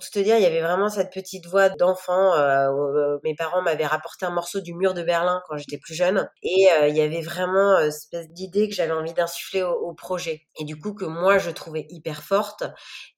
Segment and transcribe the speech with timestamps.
[0.00, 2.34] tout te dire, il y avait vraiment cette petite voix d'enfant.
[2.34, 6.28] Euh, mes parents m'avaient rapporté un morceau du mur de Berlin quand j'étais plus jeune.
[6.42, 10.42] Et il y avait vraiment cette espèce d'idée que j'avais envie d'insuffler au, au, projet.
[10.58, 12.64] Et du coup, que moi, je trouvais hyper forte.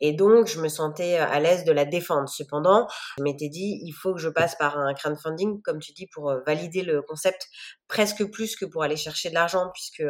[0.01, 2.29] Et donc, je me sentais à l'aise de la défendre.
[2.29, 2.87] Cependant,
[3.17, 6.35] je m'étais dit, il faut que je passe par un crowdfunding, comme tu dis, pour
[6.47, 7.49] valider le concept
[7.89, 10.03] presque plus que pour aller chercher de l'argent puisque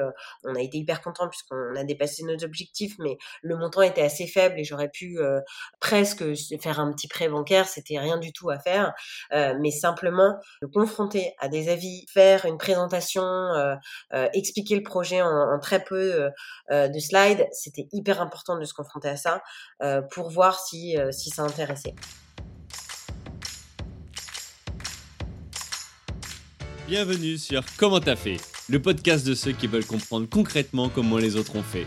[0.44, 4.28] on a été hyper content puisqu'on a dépassé nos objectifs mais le montant était assez
[4.28, 5.18] faible et j'aurais pu
[5.80, 6.22] presque
[6.62, 8.92] faire un petit prêt bancaire c'était rien du tout à faire
[9.32, 13.22] mais simplement le confronter à des avis faire une présentation
[14.32, 16.30] expliquer le projet en, très peu
[16.70, 19.42] de slides c'était hyper important de se confronter à ça
[20.10, 21.94] pour voir si si ça intéressait
[26.88, 28.38] Bienvenue sur Comment t'as fait,
[28.68, 31.86] le podcast de ceux qui veulent comprendre concrètement comment les autres ont fait.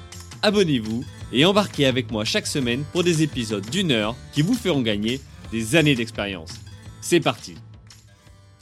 [0.41, 4.81] abonnez-vous et embarquez avec moi chaque semaine pour des épisodes d'une heure qui vous feront
[4.81, 5.19] gagner
[5.51, 6.59] des années d'expérience.
[7.01, 7.55] C'est parti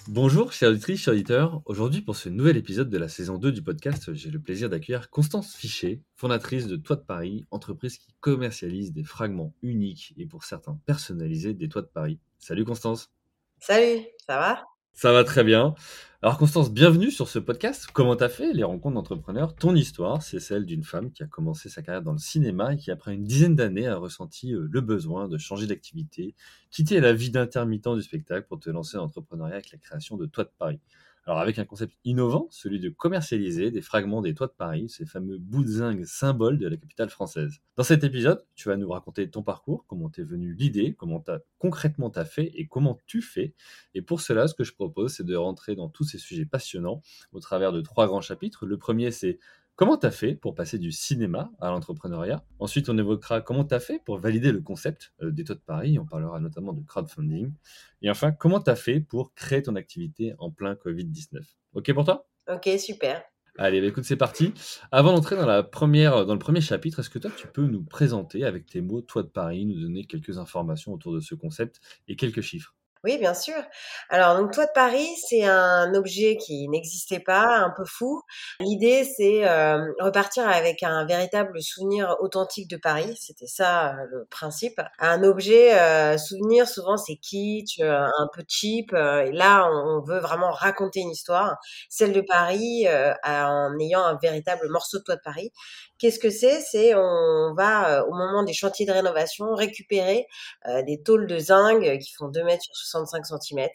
[0.08, 1.62] Bonjour chers auditrices, chers auditeurs.
[1.66, 5.12] Aujourd'hui pour ce nouvel épisode de la saison 2 du podcast, j'ai le plaisir d'accueillir
[5.12, 10.46] Constance Fichet, fondatrice de Toits de Paris, entreprise qui commercialise des fragments uniques et pour
[10.46, 12.20] certains personnalisés des Toits de Paris.
[12.40, 13.12] Salut Constance
[13.60, 14.64] Salut, ça va?
[15.02, 15.75] Ça va très bien.
[16.22, 17.88] Alors Constance, bienvenue sur ce podcast.
[17.94, 19.55] Comment t'as fait les rencontres d'entrepreneurs?
[19.55, 22.78] Ton histoire, c'est celle d'une femme qui a commencé sa carrière dans le cinéma et
[22.78, 26.36] qui, après une dizaine d'années, a ressenti euh, le besoin de changer d'activité,
[26.70, 30.25] quitter la vie d'intermittent du spectacle pour te lancer en entrepreneuriat avec la création de
[30.25, 30.81] Toi de Paris.
[31.25, 35.05] Alors avec un concept innovant, celui de commercialiser des fragments des toits de Paris, ces
[35.05, 37.60] fameux bouts de symboles de la capitale française.
[37.76, 41.23] Dans cet épisode, tu vas nous raconter ton parcours, comment t'es venu l'idée, comment
[41.60, 43.54] concrètement t'as fait et comment tu fais.
[43.94, 47.02] Et pour cela, ce que je propose, c'est de rentrer dans tous ces sujets passionnants
[47.32, 48.65] au travers de trois grands chapitres.
[48.65, 49.39] Le premier, c'est
[49.80, 52.44] Comment tu as fait pour passer du cinéma à l'entrepreneuriat?
[52.60, 55.62] Ensuite, on évoquera comment tu as fait pour valider le concept euh, des taux de
[55.66, 55.98] Paris.
[55.98, 57.54] On parlera notamment de crowdfunding.
[58.02, 61.39] Et enfin, comment tu as fait pour créer ton activité en plein Covid-19
[61.76, 62.28] Ok pour toi?
[62.52, 63.23] Ok, super.
[63.58, 64.54] Allez, bah, écoute, c'est parti.
[64.92, 67.82] Avant d'entrer dans, la première, dans le premier chapitre, est-ce que toi, tu peux nous
[67.82, 71.80] présenter avec tes mots Toi de Paris, nous donner quelques informations autour de ce concept
[72.10, 72.76] et quelques chiffres?
[73.05, 73.55] Oui, bien sûr.
[74.10, 78.21] Alors, donc, Toit de Paris, c'est un objet qui n'existait pas, un peu fou.
[78.60, 83.15] L'idée, c'est euh, repartir avec un véritable souvenir authentique de Paris.
[83.17, 84.82] C'était ça le principe.
[84.99, 88.92] Un objet euh, souvenir, souvent, c'est kitsch, un peu cheap.
[88.93, 91.58] et là, on, veut vraiment raconter une histoire,
[91.89, 92.86] celle de Paris,
[93.23, 95.52] en ayant un véritable morceau de Toit de Paris.
[95.99, 96.61] Qu'est-ce que c'est?
[96.61, 100.26] C'est on va, au moment des chantiers de rénovation, récupérer
[100.87, 103.67] des tôles de zinc qui font 2 mètres sur 65 cm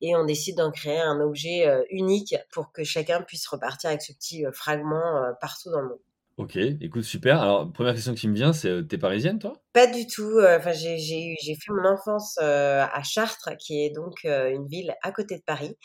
[0.00, 4.12] et on décide d'en créer un objet unique pour que chacun puisse repartir avec ce
[4.12, 6.13] petit fragment partout dans le monde.
[6.36, 7.40] Ok, écoute, super.
[7.40, 9.52] Alors, première question qui me vient, c'est t'es parisienne, toi?
[9.72, 10.40] Pas du tout.
[10.40, 15.42] Enfin, j'ai fait mon enfance à Chartres, qui est donc une ville à côté de
[15.46, 15.76] Paris,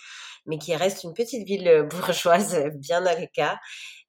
[0.47, 3.59] mais qui reste une petite ville bourgeoise bien à l'écart.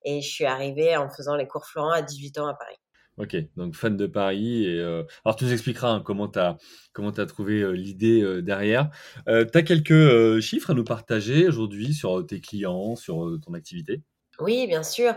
[0.04, 2.78] Et je suis arrivée en faisant les cours Florent à 18 ans à Paris.
[3.20, 4.64] Ok, donc fan de Paris.
[4.64, 6.56] Et, euh, Alors tu nous expliqueras hein, comment tu as,
[6.94, 8.90] comment as trouvé euh, l'idée euh, derrière.
[9.26, 14.02] tu as quelques chiffres à nous partager aujourd'hui sur tes clients, sur ton activité?
[14.40, 15.14] Oui, bien sûr.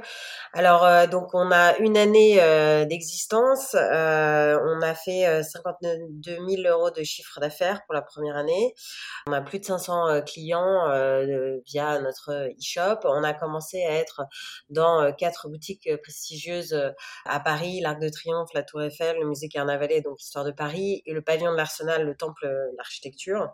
[0.53, 3.75] Alors, euh, donc, on a une année euh, d'existence.
[3.75, 8.73] Euh, on a fait 52 000 euros de chiffre d'affaires pour la première année.
[9.27, 10.87] On a plus de 500 clients
[11.65, 12.99] via notre e-shop.
[13.05, 14.21] On a commencé à être
[14.69, 16.77] dans quatre boutiques prestigieuses
[17.25, 21.01] à Paris, l'Arc de Triomphe, la Tour Eiffel, le Musée Carnavalet, donc Histoire de Paris,
[21.05, 22.47] et le pavillon de l'Arsenal, le Temple
[22.77, 23.49] d'Architecture.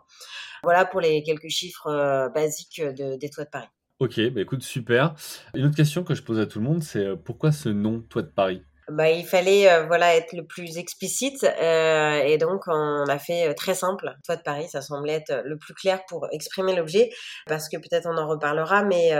[0.62, 3.68] Voilà pour les quelques chiffres basiques de, des toits de Paris.
[4.00, 5.14] Ok, bah écoute, super.
[5.54, 8.00] Une autre question que je pose à tout le monde, c'est euh, pourquoi ce nom,
[8.08, 8.62] Toi de Paris?
[8.88, 13.52] Bah, il fallait euh, voilà être le plus explicite euh, et donc on a fait
[13.54, 14.16] très simple.
[14.24, 17.10] Toi de Paris, ça semblait être le plus clair pour exprimer l'objet
[17.46, 19.10] parce que peut-être on en reparlera, mais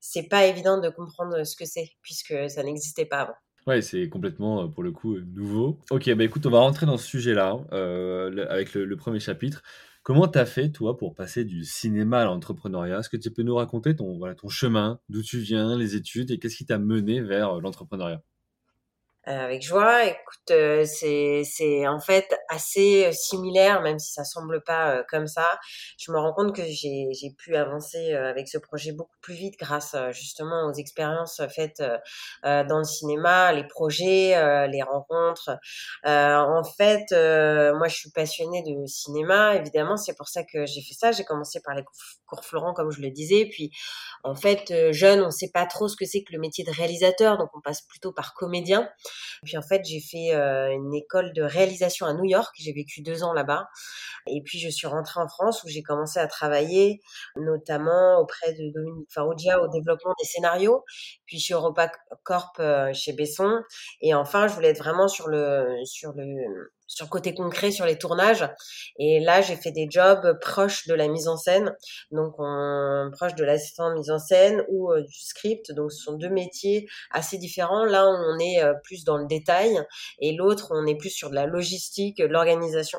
[0.00, 3.36] c'est pas évident de comprendre ce que c'est puisque ça n'existait pas avant.
[3.66, 5.78] Ouais, c'est complètement pour le coup nouveau.
[5.90, 7.58] Ok, bah écoute, on va rentrer dans ce sujet-là
[8.48, 9.62] avec le, le, premier chapitre.
[10.02, 12.98] Comment tu as fait, toi, pour passer du cinéma à l'entrepreneuriat?
[13.00, 16.30] Est-ce que tu peux nous raconter ton, voilà, ton chemin, d'où tu viens, les études,
[16.30, 18.22] et qu'est-ce qui t'a mené vers euh, l'entrepreneuriat?
[19.24, 20.04] Avec joie.
[20.04, 25.26] Écoute, euh, c'est c'est en fait assez euh, similaire, même si ça semble pas comme
[25.28, 25.60] ça.
[25.96, 29.54] Je me rends compte que j'ai j'ai pu avancer avec ce projet beaucoup plus vite
[29.58, 31.82] grâce justement aux expériences faites
[32.42, 35.56] dans le cinéma, les projets, les rencontres.
[36.04, 39.54] en fait, moi, je suis passionnée de cinéma.
[39.56, 41.12] Évidemment, c'est pour ça que j'ai fait ça.
[41.12, 41.84] J'ai commencé par les
[42.26, 43.46] cours Florent, comme je le disais.
[43.50, 43.70] Puis,
[44.24, 47.38] en fait, jeune, on sait pas trop ce que c'est que le métier de réalisateur,
[47.38, 48.88] donc on passe plutôt par comédien.
[49.44, 52.54] Puis en fait, j'ai fait euh, une école de réalisation à New York.
[52.58, 53.68] J'ai vécu deux ans là-bas.
[54.26, 57.00] Et puis je suis rentrée en France où j'ai commencé à travailler,
[57.36, 60.84] notamment auprès de Dominique Farrugia au développement des scénarios.
[61.26, 61.90] Puis chez Europa
[62.24, 63.62] Corp euh, chez Besson.
[64.00, 66.24] Et enfin, je voulais être vraiment sur le sur le
[66.94, 68.46] sur côté concret sur les tournages.
[68.98, 71.74] Et là, j'ai fait des jobs proches de la mise en scène,
[72.10, 75.72] donc on, proche de l'assistant mise en scène ou euh, du script.
[75.72, 77.84] Donc, ce sont deux métiers assez différents.
[77.84, 79.80] Là, on est euh, plus dans le détail
[80.20, 82.98] et l'autre, on est plus sur de la logistique, l'organisation.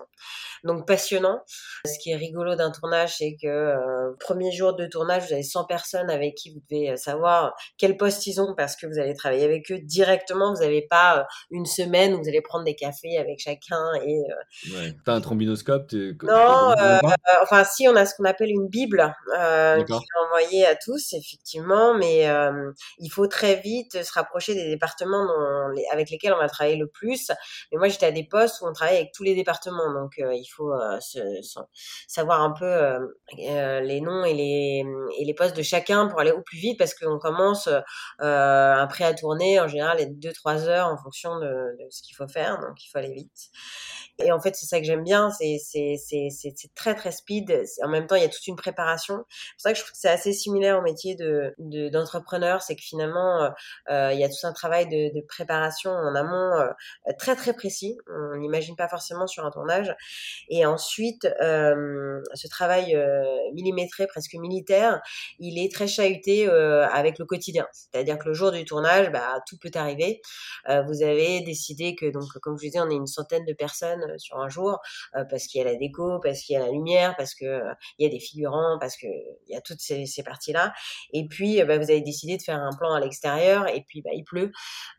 [0.64, 1.42] Donc, passionnant.
[1.86, 5.44] Ce qui est rigolo d'un tournage, c'est que euh, premier jour de tournage, vous avez
[5.44, 9.14] 100 personnes avec qui vous devez savoir quel poste ils ont parce que vous allez
[9.14, 10.54] travailler avec eux directement.
[10.54, 14.78] Vous n'avez pas une semaine où vous allez prendre des cafés avec chacun et euh,
[14.78, 14.96] ouais.
[15.06, 17.00] T'as un trombinoscope Non, euh,
[17.42, 21.14] enfin si, on a ce qu'on appelle une bible euh, qui est envoyée à tous,
[21.14, 26.38] effectivement, mais euh, il faut très vite se rapprocher des départements dont, avec lesquels on
[26.38, 27.30] va travailler le plus.
[27.72, 30.48] Mais moi, j'étais à des postes où on travaille avec tous les départements, donc il
[30.56, 31.20] faut se,
[32.08, 33.08] savoir un peu
[33.38, 34.86] les noms et les,
[35.20, 37.70] et les postes de chacun pour aller au plus vite, parce qu'on commence
[38.20, 42.16] un prêt à tourner en général les 2-3 heures en fonction de, de ce qu'il
[42.16, 43.50] faut faire, donc il faut aller vite.
[44.20, 45.58] Et en fait, c'est ça que j'aime bien, c'est
[46.76, 47.66] très très speed.
[47.84, 49.26] En même temps, il y a toute une préparation.
[49.28, 51.56] C'est pour ça que je trouve que c'est assez similaire au métier de
[51.90, 53.50] d'entrepreneur, c'est que finalement, euh,
[53.90, 56.70] euh, il y a tout un travail de, de préparation en amont euh,
[57.18, 57.98] très très précis.
[58.08, 59.96] On n'imagine pas forcément sur un tournage.
[60.50, 62.96] Et ensuite, ce travail
[63.54, 65.02] millimétré, presque militaire,
[65.40, 67.68] il est très chahuté avec le quotidien.
[67.72, 70.22] C'est-à-dire que le jour du tournage, bah tout peut arriver.
[70.68, 74.18] vous avez décidé que donc, comme je vous disais, on est une centaine de personnes
[74.18, 74.80] sur un jour
[75.30, 77.62] parce qu'il y a la déco, parce qu'il y a la lumière, parce que
[77.98, 79.08] il y a des figurants, parce que
[79.48, 80.74] il y a toutes ces, parties-là.
[81.12, 84.12] Et puis, bah, vous avez décidé de faire un plan à l'extérieur et puis bah,
[84.14, 84.52] il pleut.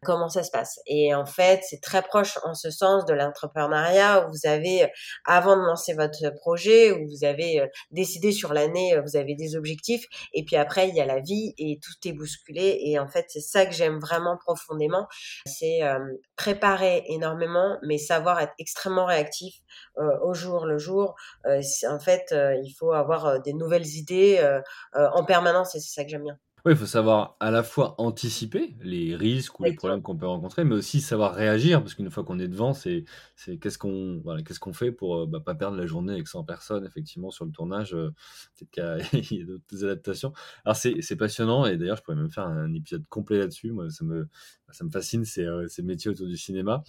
[0.02, 0.80] Comment ça se passe?
[0.86, 4.90] Et en fait, c'est très proche en ce sens de l'entrepreneuriat où vous avez,
[5.24, 10.04] avant de lancer votre projet, où vous avez décidé sur l'année, vous avez des objectifs
[10.32, 12.80] et puis après il y a la vie et tout est bousculé.
[12.84, 15.06] Et en fait, c'est ça que j'aime vraiment profondément,
[15.46, 15.80] c'est
[16.36, 19.56] préparer énormément, mais savoir être extrêmement réactif
[19.98, 21.14] euh, au jour le jour.
[21.46, 24.40] Euh, en fait, euh, il faut avoir des nouvelles idées
[24.94, 26.38] en permanence et c'est ça que j'aime bien.
[26.66, 30.26] Oui, il faut savoir à la fois anticiper les risques ou les problèmes qu'on peut
[30.26, 33.04] rencontrer, mais aussi savoir réagir, parce qu'une fois qu'on est devant, c'est
[33.36, 36.26] c'est qu'est-ce qu'on voilà, qu'est-ce qu'on fait pour euh, bah, pas perdre la journée avec
[36.26, 37.94] 100 personnes, effectivement, sur le tournage.
[37.94, 38.14] Euh,
[38.58, 38.70] peut-être
[39.26, 40.32] qu'il y a, d'autres adaptations.
[40.64, 43.70] Alors c'est c'est passionnant, et d'ailleurs, je pourrais même faire un épisode complet là-dessus.
[43.70, 44.26] Moi, ça me
[44.70, 46.82] ça me fascine ces, euh, ces métiers autour du cinéma.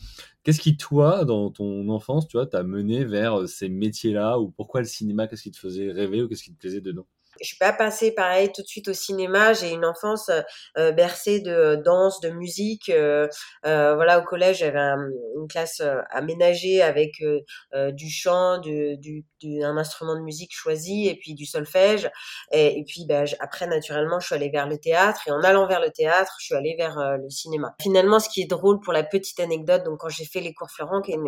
[0.43, 4.79] Qu'est-ce qui, toi, dans ton enfance, tu vois, t'a mené vers ces métiers-là, ou pourquoi
[4.79, 7.07] le cinéma Qu'est-ce qui te faisait rêver, ou qu'est-ce qui te plaisait dedans?
[7.41, 9.53] Je suis pas passée pareil tout de suite au cinéma.
[9.53, 10.31] J'ai une enfance
[10.77, 12.89] euh, bercée de danse, de musique.
[12.89, 13.27] Euh,
[13.65, 17.23] euh, voilà, au collège, j'avais une classe aménagée avec
[17.73, 22.09] du chant, un instrument de musique choisi et puis du solfège.
[22.51, 25.21] Et, puis, ben, après, naturellement, je suis allée vers le théâtre.
[25.27, 27.75] Et en allant vers le théâtre, je suis allée vers le cinéma.
[27.81, 30.69] Finalement, ce qui est drôle pour la petite anecdote, donc quand j'ai fait les cours
[30.69, 31.19] Florent, qui est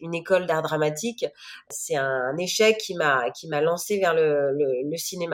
[0.00, 1.26] une, école d'art dramatique,
[1.68, 5.27] c'est un, échec qui m'a qui m'a lancé vers le, le cinéma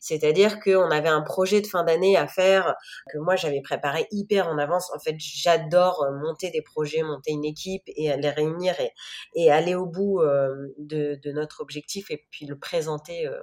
[0.00, 2.74] c'est-à-dire qu'on avait un projet de fin d'année à faire
[3.12, 4.90] que moi j'avais préparé hyper en avance.
[4.94, 8.74] En fait, j'adore euh, monter des projets, monter une équipe et les réunir
[9.34, 13.38] et, aller au bout euh, de, notre objectif et puis le présenter euh,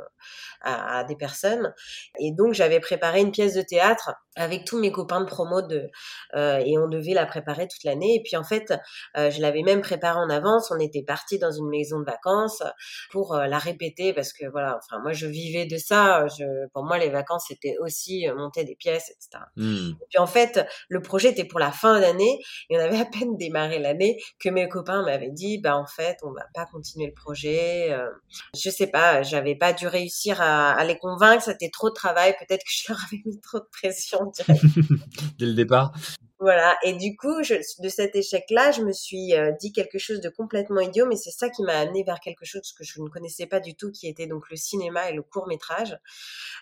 [0.61, 1.73] à, des personnes.
[2.19, 5.89] Et donc j'avais préparé une pièce de théâtre avec tous mes copains de promo de,
[6.35, 8.15] et on devait la préparer toute l'année.
[8.15, 8.73] Et puis en fait,
[9.15, 10.71] je l'avais même préparée en avance.
[10.71, 12.63] On était parti dans une maison de vacances
[13.11, 15.94] pour la répéter parce que voilà, enfin moi je vivais de ça
[16.27, 19.43] je, pour moi, les vacances, c'était aussi monter des pièces, etc.
[19.55, 19.89] Mmh.
[20.01, 23.05] Et puis en fait, le projet était pour la fin d'année et on avait à
[23.05, 27.07] peine démarré l'année que mes copains m'avaient dit, bah en fait, on va pas continuer
[27.07, 27.91] le projet.
[27.91, 28.09] Euh,
[28.55, 32.35] je sais pas, j'avais pas dû réussir à, à les convaincre, c'était trop de travail.
[32.39, 34.31] Peut-être que je leur avais mis trop de pression
[35.39, 35.91] dès le départ.
[36.39, 36.77] Voilà.
[36.83, 40.27] Et du coup, je, de cet échec-là, je me suis euh, dit quelque chose de
[40.27, 43.45] complètement idiot, mais c'est ça qui m'a amené vers quelque chose que je ne connaissais
[43.45, 45.97] pas du tout, qui était donc le cinéma et le court métrage.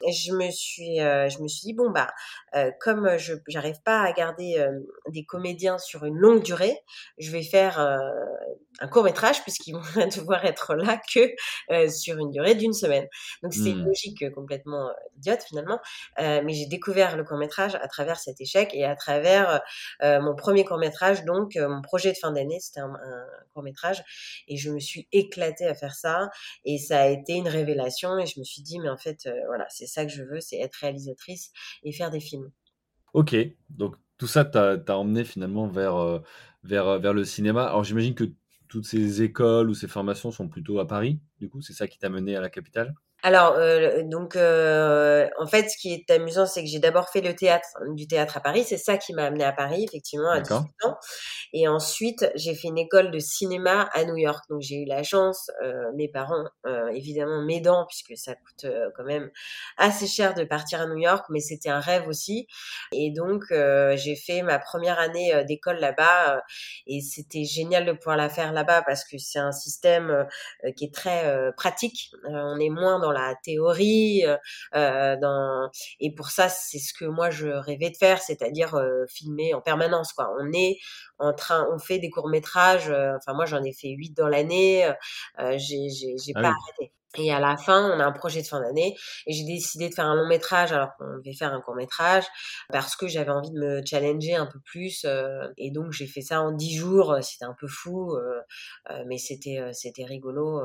[0.08, 2.14] Et je me suis, euh, je me suis dit bon bah,
[2.56, 4.64] euh, comme je j'arrive pas à garder
[5.10, 6.78] des comédiens sur une longue durée,
[7.18, 7.80] je vais faire
[8.80, 13.08] un court métrage puisqu'ils vont devoir être là que sur une durée d'une semaine.
[13.42, 13.88] Donc c'est une mmh.
[13.88, 15.80] logique complètement idiote finalement,
[16.20, 19.63] mais j'ai découvert le court métrage à travers cet échec et à travers
[20.02, 22.94] euh, mon premier court métrage, donc euh, mon projet de fin d'année, c'était un,
[23.54, 24.04] court métrage,
[24.48, 26.30] et je me suis éclatée à faire ça,
[26.66, 29.34] et ça a été une révélation, et je me suis dit, mais en fait, euh,
[29.48, 31.52] voilà, c'est ça que je veux, c'est être réalisatrice
[31.84, 32.52] et faire des films.
[33.14, 33.36] Ok,
[33.70, 36.22] donc tout ça t'a emmené finalement vers,
[36.64, 37.66] vers, vers le cinéma.
[37.66, 38.32] Alors j'imagine que
[38.68, 42.00] toutes ces écoles ou ces formations sont plutôt à Paris, du coup, c'est ça qui
[42.00, 42.96] t'a mené à la capitale?
[43.26, 47.22] Alors, euh, donc, euh, en fait, ce qui est amusant, c'est que j'ai d'abord fait
[47.22, 48.66] le théâtre, du théâtre à Paris.
[48.68, 50.98] C'est ça qui m'a amené à Paris, effectivement, à 18 ans.
[51.54, 54.44] Et ensuite, j'ai fait une école de cinéma à New York.
[54.50, 58.90] Donc, j'ai eu la chance, euh, mes parents, euh, évidemment, m'aidant, puisque ça coûte euh,
[58.98, 59.32] quand même
[59.78, 62.46] assez cher de partir à New York, mais c'était un rêve aussi.
[62.92, 66.42] Et donc, euh, j'ai fait ma première année d'école là-bas.
[66.88, 70.28] et c'était génial de pouvoir la faire là-bas parce que c'est un système
[70.76, 72.12] qui est très pratique.
[72.26, 74.38] on est moins dans la théorie, euh,
[74.76, 79.06] euh, dans et pour ça c'est ce que moi je rêvais de faire, c'est-à-dire euh,
[79.08, 80.30] filmer en permanence quoi.
[80.40, 80.78] On est
[81.20, 82.90] en train, on fait des courts métrages.
[82.90, 84.92] enfin moi j'en ai fait huit dans l'année.
[85.40, 86.94] j'ai j'ai ah pas arrêté.
[87.16, 89.94] Et à la fin, on a un projet de fin d'année et j'ai décidé de
[89.94, 92.26] faire un long métrage alors qu'on devait faire un court métrage
[92.70, 95.06] parce que j'avais envie de me challenger un peu plus
[95.58, 97.16] et donc j'ai fait ça en dix jours.
[97.22, 98.18] C'était un peu fou,
[99.06, 100.64] mais c'était c'était rigolo.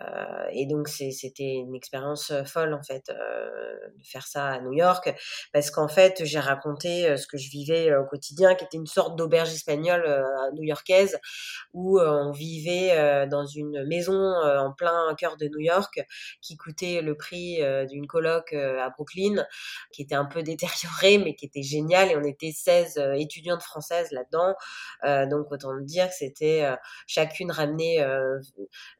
[0.00, 4.60] Euh, et donc c'était une expérience euh, folle en fait euh, de faire ça à
[4.60, 5.14] New York.
[5.52, 9.16] Parce qu'en fait j'ai raconté ce que je vivais au quotidien qui était une sorte
[9.16, 11.18] d'auberge espagnole new-yorkaise
[11.72, 16.00] où on vivait dans une maison en plein cœur de New York
[16.40, 19.44] qui coûtait le prix d'une coloc à Brooklyn
[19.92, 22.10] qui était un peu détériorée mais qui était géniale.
[22.10, 24.54] Et on était 16 étudiantes françaises là-dedans.
[25.28, 26.68] Donc autant dire que c'était
[27.06, 28.04] chacune ramener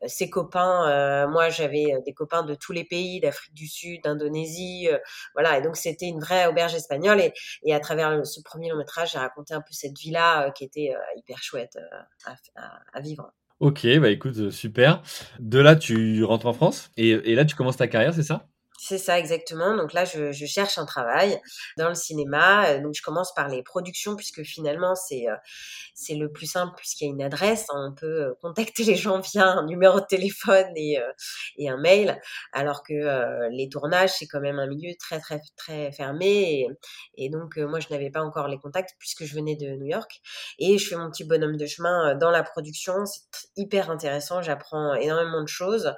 [0.07, 4.03] ses copains euh, moi, j'avais euh, des copains de tous les pays, d'Afrique du Sud,
[4.03, 4.99] d'Indonésie, euh,
[5.35, 5.59] voilà.
[5.59, 7.21] Et donc, c'était une vraie auberge espagnole.
[7.63, 10.93] Et, à travers ce premier long métrage, j'ai raconté un peu cette vie-là qui était
[11.17, 11.79] hyper chouette
[12.25, 13.33] à, vivre.
[13.61, 15.03] Ok, bah écoute, super.
[15.39, 18.49] De là, tu rentres en France et là, tu commences ta carrière, c'est ça?
[18.83, 19.77] C'est ça exactement.
[19.77, 21.39] Donc là, je, cherche un travail
[21.77, 22.79] dans le cinéma.
[22.79, 27.09] Donc je commence par les productions puisque finalement c'est euh, le plus simple puisqu'il y
[27.09, 27.67] a une adresse.
[27.69, 27.91] Hein.
[27.91, 31.13] On peut euh, contacter les gens via un numéro de téléphone et euh,
[31.59, 32.19] et un mail.
[32.55, 36.69] Alors que les tournages c'est quand même un milieu très très très fermé et,
[37.17, 40.23] et donc moi je n'avais pas encore les contacts puisque je venais de New York
[40.59, 43.05] et je fais mon petit bonhomme de chemin dans la production.
[43.05, 44.41] C'est hyper intéressant.
[44.41, 45.93] J'apprends énormément de choses,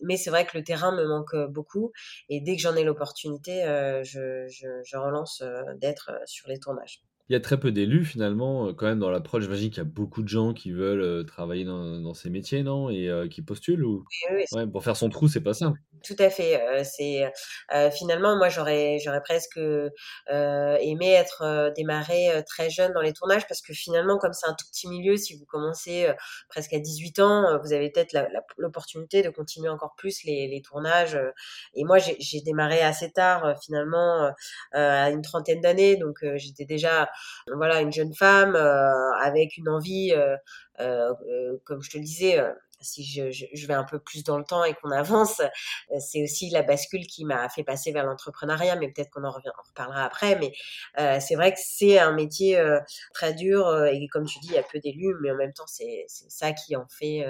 [0.00, 1.92] mais c'est vrai que le terrain me manque beaucoup
[2.28, 7.02] et dès que j'en ai l'opportunité, euh, je, relance euh, d'être euh, sur les tournages.
[7.28, 9.42] Il y a très peu d'élus finalement, quand même dans l'approche.
[9.44, 12.88] J'imagine qu'il y a beaucoup de gens qui veulent travailler dans, dans ces métiers, non?
[12.90, 14.04] Et qui postulent ou...
[14.52, 15.78] ouais, Pour faire son trou, c'est pas simple.
[16.04, 16.60] Tout à fait.
[16.60, 17.30] Euh, c'est
[17.74, 19.90] euh, finalement moi j'aurais j'aurais presque euh,
[20.28, 24.66] aimé être démarré très jeune dans les tournages parce que finalement comme c'est un tout
[24.70, 26.08] petit milieu, si vous commencez
[26.48, 28.16] presque à 18 ans, vous avez peut-être
[28.56, 31.18] l'opportunité de continuer encore plus les, les tournages.
[31.74, 34.32] Et moi j'ai démarré assez tard finalement
[34.72, 37.08] à une trentaine d'années, donc j'étais déjà
[37.54, 40.14] voilà une jeune femme avec une envie,
[40.76, 42.40] comme je te le disais
[42.80, 46.50] si je, vais un peu plus dans le temps et qu'on avance, euh, c'est aussi
[46.50, 50.38] la bascule qui m'a fait passer vers l'entrepreneuriat, mais peut-être qu'on en, revient, reparlera après.
[50.38, 50.52] Mais
[50.98, 52.78] euh, c'est vrai que c'est un métier euh,
[53.14, 55.52] très dur euh, et comme tu dis, il y a peu d'élus, mais en même
[55.52, 57.26] temps, c'est ça qui en fait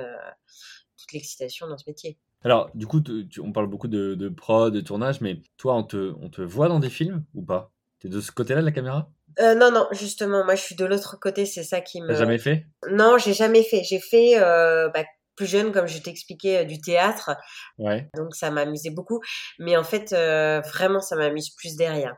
[0.97, 2.19] toute l'excitation dans ce métier.
[2.43, 3.03] Alors, du coup,
[3.43, 6.69] on parle beaucoup de, de prod, de tournage, mais toi, on te, on te voit
[6.69, 7.73] dans des films ou pas?
[7.99, 9.11] T'es de ce côté-là de la caméra?
[9.41, 12.09] Euh, non, non, justement, moi je suis de l'autre côté, c'est ça qui me.
[12.09, 12.67] T'as jamais fait?
[12.91, 13.83] Non, j'ai jamais fait.
[13.85, 15.05] J'ai fait euh, bah,
[15.39, 17.31] plus jeune, comme je t'expliquais, euh, du théâtre.
[17.79, 18.09] Ouais.
[18.17, 19.21] Donc ça m'amusait beaucoup.
[19.59, 22.17] Mais en fait, euh, vraiment, ça m'amuse plus derrière.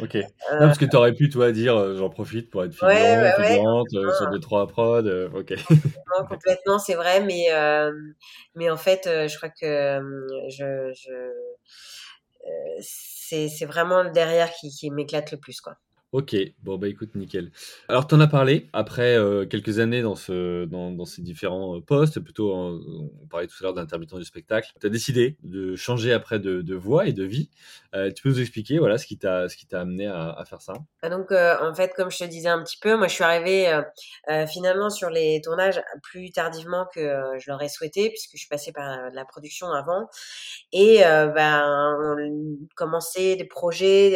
[0.00, 0.16] Ok.
[0.16, 0.22] Euh,
[0.52, 3.54] non, parce que tu aurais pu, toi, dire j'en profite pour être figurante, ouais, ouais,
[3.54, 5.06] figurante sur deux, trois prod.
[5.06, 5.54] ok.
[5.70, 7.20] non, complètement, c'est vrai.
[7.20, 7.46] Mais,
[8.54, 10.00] mais en fait, je crois que
[10.48, 11.10] je, je
[12.80, 15.60] c'est vraiment le derrière qui, qui m'éclate le plus.
[15.60, 15.76] quoi.
[16.16, 17.50] Ok, bon bah écoute, nickel.
[17.88, 21.82] Alors, tu en as parlé après euh, quelques années dans, ce, dans, ces différents euh,
[21.82, 24.72] postes, plutôt, on parlait tout à l'heure d'intermittent du spectacle.
[24.80, 27.50] Tu as décidé de changer après de, de voie et de vie.
[27.94, 30.72] Euh, tu peux nous expliquer voilà, ce qui t'a amené à, faire ça?
[31.02, 33.78] Ah, Donc, en fait, comme je te disais un petit peu, moi je suis arrivée
[34.48, 37.00] finalement sur les tournages plus tardivement que
[37.38, 40.08] je l'aurais souhaité, puisque je suis passée par la production avant.
[40.72, 44.12] Et ben, on commençait des projets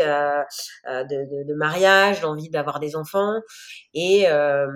[0.87, 1.90] de mariage
[2.23, 3.35] l'envie d'avoir des enfants.
[3.95, 4.67] Et euh,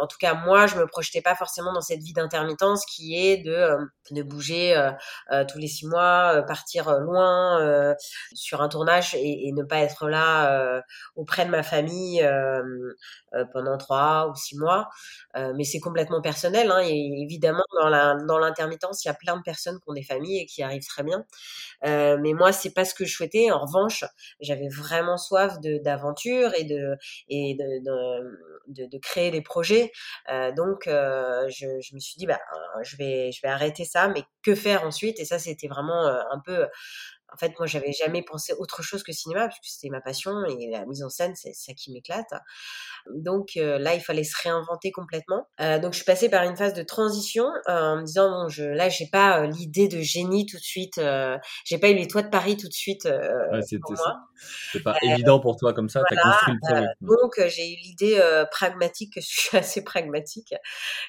[0.00, 3.38] en tout cas, moi, je me projetais pas forcément dans cette vie d'intermittence qui est
[3.38, 3.78] de, euh,
[4.10, 7.94] de bouger euh, tous les six mois, partir loin
[8.32, 10.82] sur un tournage et, ne pas être là
[11.14, 12.26] auprès de ma famille
[13.52, 14.88] pendant trois ou six mois.
[15.34, 16.70] mais c'est complètement personnel.
[16.70, 19.94] Hein, et évidemment, dans la dans l'intermittence, il y a plein de personnes qui ont
[19.94, 21.24] des familles et qui arrivent très bien.
[21.82, 23.50] mais moi, c'est pas ce que je souhaitais.
[23.50, 24.04] En revanche,
[24.40, 26.96] j'avais vraiment soif d'aventure et de
[27.28, 29.85] et de, de, créer des projets.
[30.56, 32.40] Donc je, me suis dit bah
[32.82, 35.20] je vais je vais arrêter ça, mais que faire ensuite?
[35.20, 36.66] Et ça c'était vraiment un peu
[37.32, 40.70] en fait, moi, j'avais jamais pensé autre chose que cinéma, puisque c'était ma passion et
[40.70, 42.32] la mise en scène, c'est ça qui m'éclate.
[43.14, 45.48] Donc là, il fallait se réinventer complètement.
[45.58, 48.88] donc, je suis passée par une phase de transition en me disant bon, je, là,
[48.88, 51.00] j'ai pas l'idée de génie tout de suite.
[51.64, 53.04] j'ai pas eu les toits de Paris tout de suite.
[53.04, 56.02] Ouais, c'était pas évident pour toi comme ça.
[56.08, 56.86] Voilà, as construit le projet.
[57.00, 59.14] donc, j'ai eu l'idée pragmatique.
[59.16, 60.54] Je suis assez pragmatique.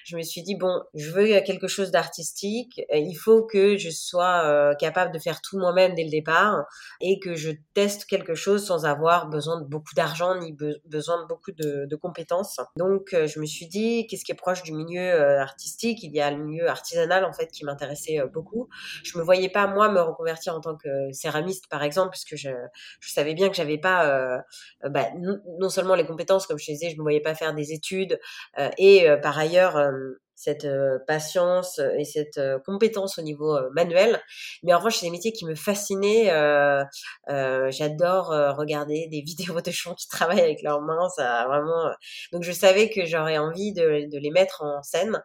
[0.04, 2.82] Je me suis dit bon, je veux quelque chose d'artistique.
[2.92, 6.66] Il faut que je sois capable de faire tout moi-même dès départ
[7.02, 10.54] et que je teste quelque chose sans avoir besoin de beaucoup d'argent ni
[10.86, 12.60] besoin de beaucoup de, de compétences.
[12.78, 16.04] Donc euh, je me suis dit qu'est-ce qui est proche du milieu euh, artistique?
[16.04, 18.70] Il y a le milieu artisanal en fait qui m'intéressait euh, beaucoup.
[19.04, 22.50] Je me voyais pas moi me reconvertir en tant que céramiste par exemple puisque je,
[23.00, 24.42] je savais bien que j'avais pas
[24.84, 25.08] bah,
[25.60, 28.20] non, seulement les compétences comme je disais, je me voyais pas faire des études
[28.78, 29.78] et par ailleurs
[30.38, 34.22] cette euh, patience et cette euh, compétence au niveau euh, manuel.
[34.62, 36.28] Mais en revanche, c'est des métiers qui me fascinaient.
[37.28, 41.10] J'adore regarder des vidéos de gens qui travaillent avec leurs mains.
[41.16, 41.90] Ça vraiment.
[42.32, 45.22] Donc, je savais que j'aurais envie de, les mettre en scène.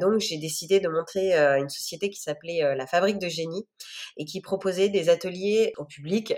[0.00, 3.68] Donc, j'ai décidé de montrer une société qui s'appelait la Fabrique de Génie
[4.16, 6.34] et qui proposait des ateliers au public,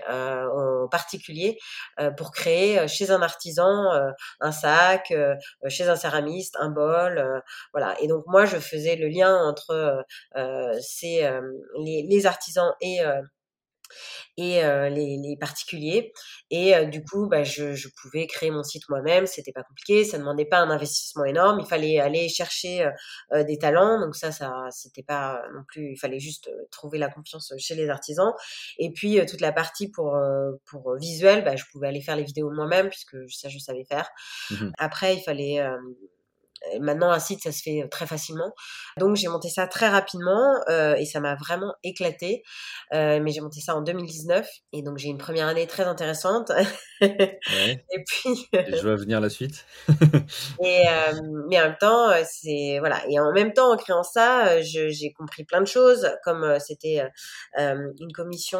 [0.54, 1.58] aux particuliers,
[2.18, 3.90] pour créer chez un artisan
[4.40, 5.14] un sac,
[5.68, 7.42] chez un céramiste un bol,
[7.73, 7.97] voilà.
[8.02, 10.02] Et donc donc moi, je faisais le lien entre euh,
[10.34, 11.40] euh, ces, euh,
[11.84, 12.98] les, artisans et
[14.37, 16.12] et les, particuliers.
[16.50, 19.26] Et du coup, bah, je, pouvais créer mon site moi-même.
[19.26, 21.61] C'était pas compliqué, ça ne demandait pas un investissement énorme.
[21.61, 22.88] Il fallait aller chercher
[23.33, 25.92] des talents, donc ça, ça, c'était pas non plus.
[25.92, 28.33] Il fallait juste trouver la confiance chez les artisans.
[28.78, 30.18] Et puis toute la partie pour
[30.66, 34.11] pour visuel, bah, je pouvais aller faire les vidéos moi-même puisque ça, je savais faire.
[34.50, 35.62] Mmh Après, il fallait
[36.81, 38.53] Maintenant, un site, ça se fait très facilement.
[38.99, 42.42] Donc, j'ai monté ça très rapidement euh, et ça m'a vraiment éclaté.
[42.92, 46.51] Euh, mais j'ai monté ça en 2019 et donc j'ai une première année très intéressante.
[47.01, 47.85] Ouais.
[47.92, 48.49] et puis.
[48.53, 49.64] je vois venir la suite.
[50.61, 51.12] et euh,
[51.49, 53.01] mais en même temps, c'est voilà.
[53.09, 56.11] Et en même temps, en créant ça, j'ai compris plein de choses.
[56.25, 57.09] Comme c'était
[57.57, 58.59] une commission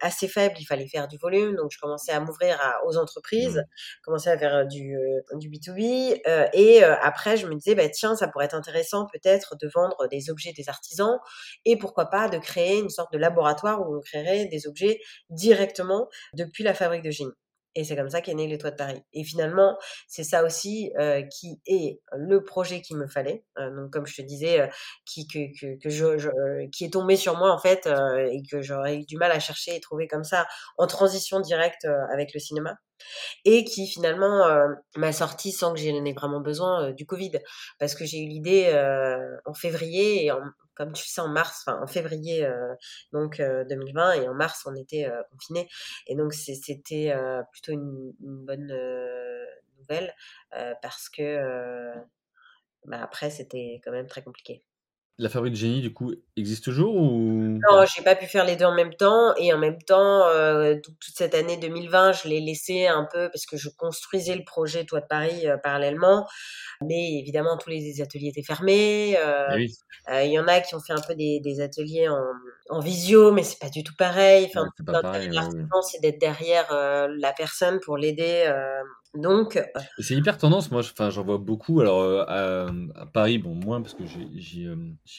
[0.00, 1.56] assez faible, il fallait faire du volume.
[1.56, 4.00] Donc, je commençais à m'ouvrir aux entreprises, mmh.
[4.04, 4.96] commencer à faire du
[5.32, 6.20] du B2B
[6.52, 10.06] et après après, je me disais, bah, tiens, ça pourrait être intéressant peut-être de vendre
[10.10, 11.18] des objets des artisans
[11.64, 15.00] et pourquoi pas de créer une sorte de laboratoire où on créerait des objets
[15.30, 17.32] directement depuis la fabrique de génie.
[17.76, 19.02] Et c'est comme ça qu'est né les Toits de Paris.
[19.12, 19.76] Et finalement,
[20.08, 23.44] c'est ça aussi euh, qui est le projet qu'il me fallait.
[23.58, 24.66] Euh, donc, comme je te disais, euh,
[25.04, 28.96] qui que, que, que je, qui est tombé sur moi en fait et que j'aurais
[28.96, 30.46] eu du mal à chercher et trouver comme ça
[30.78, 32.76] en transition directe avec le cinéma
[33.44, 34.46] et qui finalement
[34.96, 37.32] m'a sorti sans que j'en ai vraiment besoin du Covid
[37.78, 38.72] parce que j'ai eu l'idée
[39.44, 40.32] en février et
[40.76, 42.48] comme tu sais en mars enfin en février
[43.12, 45.68] donc 2020 et en mars on était confiné
[46.06, 47.14] et donc c'était
[47.52, 48.72] plutôt une, bonne
[49.78, 50.14] nouvelle
[50.82, 51.94] parce que
[52.84, 54.65] bah, après c'était quand même très compliqué.
[55.18, 57.58] La fabrique de génie, du coup, existe toujours ou?
[57.70, 59.34] Non, j'ai pas pu faire les deux en même temps.
[59.36, 63.46] Et en même temps, euh, toute cette année 2020, je l'ai laissé un peu parce
[63.46, 66.26] que je construisais le projet Toit de Paris euh, parallèlement.
[66.82, 69.16] Mais évidemment, tous les ateliers étaient fermés.
[69.18, 69.56] Euh,
[70.12, 72.22] eh il y en a qui ont fait un peu des, des ateliers en,
[72.68, 74.50] en, visio, mais c'est pas du tout pareil.
[74.50, 78.52] Enfin, l'intérêt de l'artisan, c'est d'être derrière la personne pour l'aider
[79.16, 79.58] Donc,
[79.98, 80.70] c'est hyper tendance.
[80.70, 81.80] Moi, enfin, j'en vois beaucoup.
[81.80, 82.66] Alors à,
[83.12, 84.66] Paris, bon moins parce que j'y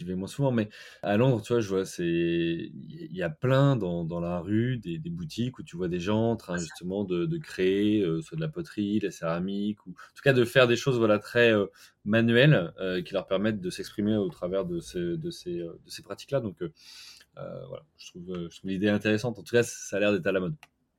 [0.04, 0.70] vais moins souvent, mais
[1.02, 4.78] à Londres, tu vois, je vois, c'est il y a plein dans, dans la rue
[4.78, 8.36] des, des, boutiques où tu vois des gens en train justement de, de créer soit
[8.36, 11.20] de la poterie, de la céramique, ou en tout cas de faire des choses voilà
[11.20, 11.54] très
[12.06, 12.74] manuelles
[13.06, 16.40] qui leur permettent de s'exprimer au travers de ces, de ces, de ces pratiques-là.
[16.40, 16.58] Donc
[17.36, 19.40] voilà, je trouve, je trouve l'idée intéressante.
[19.40, 20.56] En tout cas, ça a l'air d'être à la mode.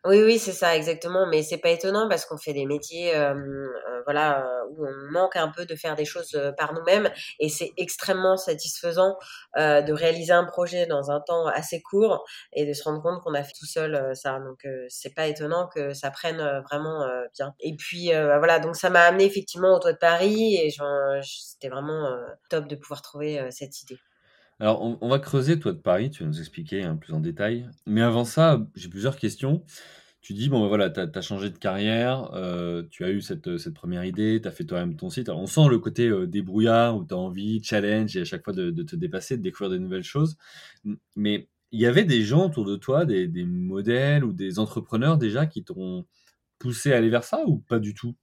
[0.07, 1.27] Oui, oui, c'est ça, exactement.
[1.27, 3.35] Mais c'est pas étonnant parce qu'on fait des métiers, euh,
[4.05, 8.37] voilà, où on manque un peu de faire des choses par nous-mêmes, et c'est extrêmement
[8.37, 9.17] satisfaisant
[9.59, 13.21] euh, de réaliser un projet dans un temps assez court et de se rendre compte
[13.23, 14.39] qu'on a fait tout seul ça.
[14.39, 16.39] Donc c'est pas étonnant que ça prenne
[16.71, 17.55] vraiment bien.
[17.61, 20.71] Et puis voilà, donc ça m'a amené effectivement au toit de Paris et
[21.23, 22.09] c'était vraiment
[22.51, 23.99] top de pouvoir trouver cette idée.
[24.61, 27.21] Alors, on, va creuser, toi, de Paris, tu vas nous expliquer un hein, plus en
[27.21, 27.69] détail.
[27.87, 29.65] Mais avant ça, j'ai plusieurs questions.
[30.21, 33.57] Tu dis, bon, ben voilà, tu as, changé de carrière, euh, tu as eu cette,
[33.59, 35.29] cette première idée, tu as fait toi-même ton site.
[35.29, 38.53] on sent le côté euh, débrouillard où tu as envie, challenge, et à chaque fois
[38.53, 40.37] de, te dépasser, de découvrir de nouvelles choses.
[41.17, 45.19] Mais il y avait des gens autour de toi, des, des modèles ou des entrepreneurs
[45.19, 46.05] déjà qui t'ont
[46.59, 48.17] poussé à aller vers ça ou pas du tout?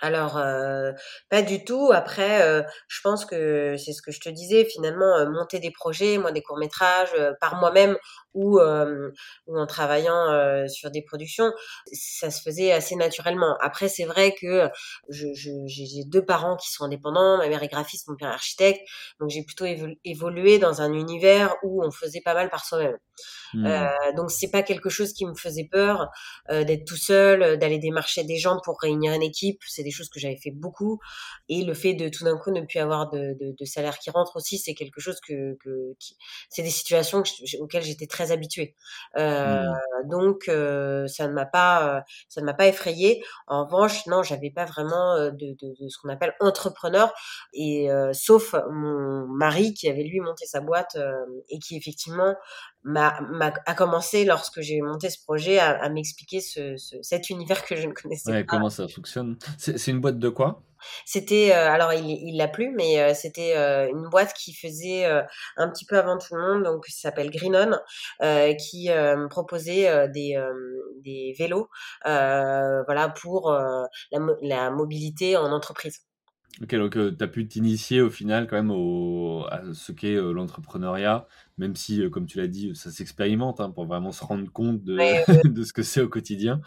[0.00, 0.92] Alors, euh,
[1.30, 1.90] pas du tout.
[1.94, 5.70] Après, euh, je pense que c'est ce que je te disais, finalement, euh, monter des
[5.70, 7.96] projets, moi, des courts-métrages, par moi-même
[8.34, 11.52] ou, ou en travaillant sur des productions,
[11.92, 13.56] ça se faisait assez naturellement.
[13.60, 14.68] Après, c'est vrai que
[15.08, 18.80] j'ai deux parents qui sont indépendants, ma mère est graphiste, mon père est architecte,
[19.20, 19.66] donc j'ai plutôt
[20.04, 22.96] évolué dans un univers où on faisait pas mal par soi-même.
[23.54, 23.66] Mmh.
[23.66, 26.08] Euh, donc c'est pas quelque chose qui me faisait peur
[26.50, 29.60] d'être tout seul, d'aller démarcher des gens pour réunir une équipe.
[29.66, 30.98] C'est des choses que j'avais fait beaucoup.
[31.48, 34.10] Et le fait de tout d'un coup ne plus avoir de, de, de salaire qui
[34.10, 35.94] rentre aussi, c'est quelque chose que, que
[36.48, 37.22] c'est des situations
[37.60, 38.74] auxquelles j'étais très habituée.
[39.16, 40.08] Euh, mmh.
[40.08, 43.22] Donc ça ne m'a pas ça ne m'a pas effrayée.
[43.46, 47.12] En revanche, non, j'avais pas vraiment de, de, de ce qu'on appelle entrepreneur.
[47.52, 50.96] Et sauf mon mari qui avait lui monté sa boîte
[51.48, 52.34] et qui effectivement
[52.84, 53.16] m'a,
[53.66, 57.76] a commencé lorsque j'ai monté ce projet à, à m'expliquer ce, ce, cet univers que
[57.76, 58.56] je ne connaissais ouais, pas.
[58.56, 59.36] Comment ça fonctionne?
[59.58, 60.62] C'est, une boîte de quoi?
[61.06, 65.06] C'était euh, alors il il l'a plus, mais euh, c'était euh, une boîte qui faisait
[65.56, 67.78] un petit peu avant tout le monde, donc ça s'appelle Greenon,
[68.58, 68.90] qui
[69.30, 70.38] proposait des
[71.02, 71.68] des vélos,
[72.04, 73.88] voilà pour la,
[74.42, 76.00] la mobilité en entreprise.
[76.62, 81.26] Ok, donc tu as pu t'initier au final quand même au, à ce qu'est l'entrepreneuriat
[81.58, 84.82] même si, euh, comme tu l'as dit, ça s'expérimente hein, pour vraiment se rendre compte
[84.82, 84.96] de,
[85.48, 86.60] de ce que c'est au quotidien.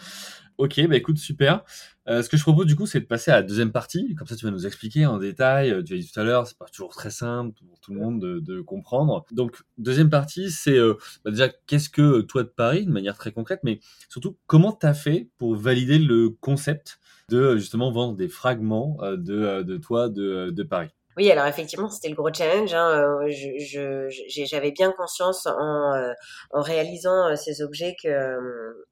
[0.58, 1.64] Ok, bah écoute, super.
[2.10, 4.16] Euh, ce que je propose du coup, c'est de passer à la deuxième partie.
[4.16, 5.72] Comme ça, tu vas nous expliquer en détail.
[5.72, 8.00] Euh, tu as dit tout à l'heure, c'est pas toujours très simple pour tout le
[8.00, 9.24] monde de, de comprendre.
[9.32, 13.32] Donc, deuxième partie, c'est euh, bah déjà qu'est-ce que toi de Paris, de manière très
[13.32, 18.30] concrète, mais surtout comment tu as fait pour valider le concept de justement vendre des
[18.30, 20.90] fragments de, de toi de, de Paris?
[21.18, 22.74] Oui, alors effectivement, c'était le gros challenge.
[22.76, 23.24] Hein.
[23.24, 24.08] Euh, je,
[24.46, 26.14] j'avais bien conscience en, euh,
[26.52, 28.38] en réalisant euh, ces objets que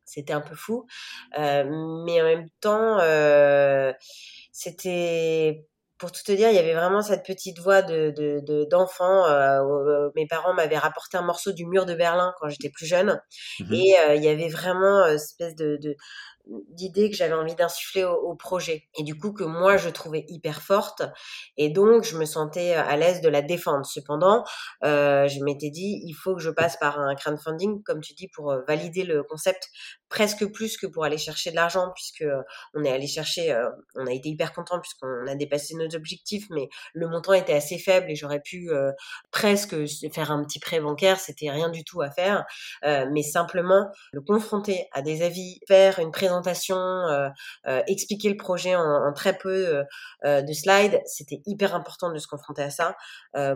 [0.06, 0.86] c'était un peu fou,
[1.38, 3.00] mais en même temps,
[4.52, 9.26] c'était pour tout te dire, il y avait vraiment cette petite voix de, de, d'enfant.
[10.16, 13.20] mes parents m'avaient rapporté un morceau du mur de Berlin quand j'étais plus jeune,
[13.60, 15.96] mmh et il y avait vraiment une espèce de, de
[16.70, 18.84] d'idées que j'avais envie d'insuffler au, projet.
[18.98, 21.02] Et du coup que moi je trouvais hyper forte.
[21.58, 23.86] Et donc je me sentais à l'aise de la défendre.
[23.86, 24.44] Cependant,
[24.84, 28.28] euh, je m'étais dit il faut que je passe par un crowdfunding comme tu dis
[28.28, 29.70] pour euh, valider le concept
[30.10, 32.42] presque plus que pour aller chercher de l'argent puisque euh,
[32.74, 36.46] on est allé chercher euh, on a été hyper content puisqu'on a dépassé nos objectifs
[36.50, 38.70] mais le montant était assez faible et j'aurais pu
[39.32, 39.76] presque
[40.14, 42.46] faire un petit prêt bancaire, c'était rien du tout à faire.
[42.84, 47.30] Mais simplement le confronter à des avis, faire une présentation euh,
[47.68, 49.84] euh, expliquer le projet en, très peu
[50.24, 52.96] euh, de slides, c'était hyper important de se confronter à ça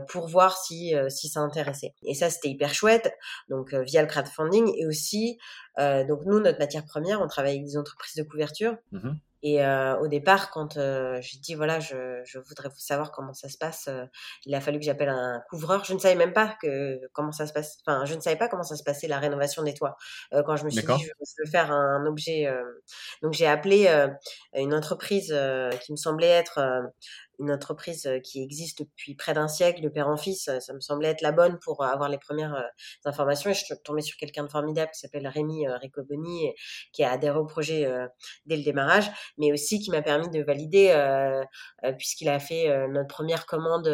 [0.07, 1.93] pour voir si ça intéressait.
[2.03, 3.13] Et ça c'était hyper chouette.
[3.49, 5.37] Donc via le crowdfunding et aussi
[5.77, 8.75] donc nous notre matière première, on travaille avec des entreprises de couverture.
[8.91, 13.33] Mmh et euh, au départ, quand euh, j'ai dit voilà, je, je voudrais savoir comment
[13.33, 14.05] ça se passe, euh,
[14.45, 15.85] il a fallu que j'appelle un couvreur.
[15.85, 17.77] Je ne savais même pas que comment ça se passe.
[17.85, 19.95] Enfin, je ne savais pas comment ça se passait la rénovation des toits.
[20.33, 22.63] Euh, quand je me suis dit je veux faire un, objet, euh,
[23.21, 23.87] donc j'ai appelé
[24.53, 25.35] une entreprise
[25.81, 26.59] qui me semblait être
[27.39, 31.09] une entreprise qui existe depuis près d'un siècle, de père en fils, ça me semblait
[31.09, 32.63] être la bonne pour avoir les premières
[33.05, 33.49] informations.
[33.49, 36.53] Et je suis tombée sur quelqu'un de formidable qui s'appelle Rémi Ricoboni,
[36.91, 37.89] qui a adhéré au projet
[38.45, 40.93] dès le démarrage, mais aussi qui m'a permis de valider,
[41.97, 43.87] puisqu'il a fait notre première commande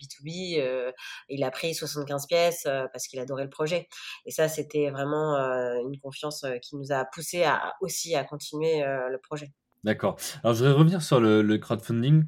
[0.00, 0.92] B2B,
[1.28, 3.88] il a pris 75 pièces parce qu'il adorait le projet.
[4.24, 9.18] Et ça, c'était vraiment une confiance qui nous a poussé à, aussi à continuer le
[9.18, 9.52] projet.
[9.86, 10.18] D'accord.
[10.42, 12.24] Alors, je voudrais revenir sur le, crowdfunding.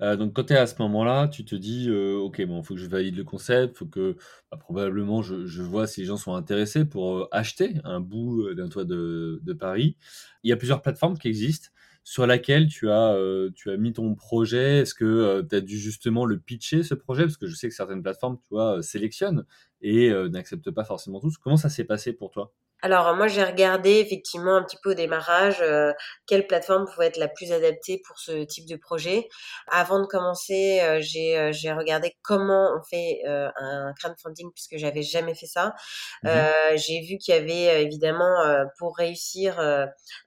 [0.00, 2.64] Euh, donc, quand tu es à ce moment-là, tu te dis, euh, OK, bon, il
[2.64, 4.16] faut que je valide le concept, il faut que
[4.48, 8.68] bah, probablement je, vois si les gens sont intéressés pour euh, acheter un bout d'un
[8.68, 9.96] toit de, Paris.
[10.44, 11.70] Il y a plusieurs plateformes qui existent
[12.04, 13.18] sur laquelle tu as,
[13.56, 14.78] tu as mis ton projet.
[14.78, 17.24] Est-ce que tu as dû justement le pitcher, ce projet?
[17.24, 19.44] Parce que je sais que certaines plateformes, tu vois, sélectionnent
[19.82, 21.38] et n'acceptent pas forcément tous.
[21.38, 22.52] Comment ça s'est passé pour toi?
[22.82, 25.92] Alors moi j'ai regardé effectivement un petit peu au démarrage euh,
[26.26, 29.28] quelle plateforme pouvait être la plus adaptée pour ce type de projet.
[29.70, 34.76] Avant de commencer, euh, j'ai euh, j'ai regardé comment on fait euh, un crowdfunding puisque
[34.76, 35.74] j'avais jamais fait ça.
[36.22, 36.30] Mhm.
[36.76, 39.58] j'ai vu qu'il y avait évidemment pour réussir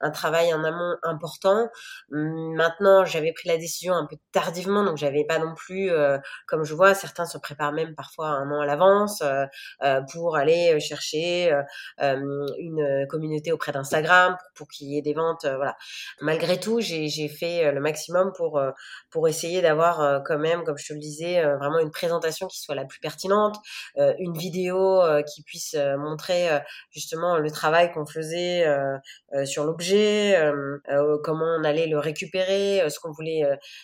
[0.00, 1.68] un travail en amont important.
[2.12, 5.90] Hum, Maintenant, j'avais pris la décision un peu tardivement, donc j'avais pas non plus,
[6.46, 9.22] comme je vois, certains se préparent même parfois un an à l'avance
[9.82, 11.52] euh, pour aller chercher
[12.00, 15.44] euh, une communauté auprès d'Instagram pour, qu'il y ait des ventes.
[15.44, 15.76] Euh, voilà.
[16.20, 18.60] Malgré tout, j'ai fait le maximum pour
[19.10, 22.74] pour essayer d'avoir quand même, comme je te le disais, vraiment une présentation qui soit
[22.74, 23.56] la plus pertinente,
[23.96, 25.02] une vidéo
[25.32, 26.48] qui puisse montrer
[26.90, 28.66] justement le travail qu'on faisait
[29.44, 30.38] sur l'objet,
[31.22, 33.42] comment on allait le récupérer, ce qu'on voulait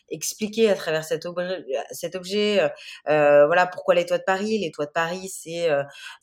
[0.08, 2.70] expliquer à travers cet objet, cet objet
[3.06, 4.58] voilà pourquoi les toits de Paris.
[4.58, 5.68] Les toits de Paris, c'est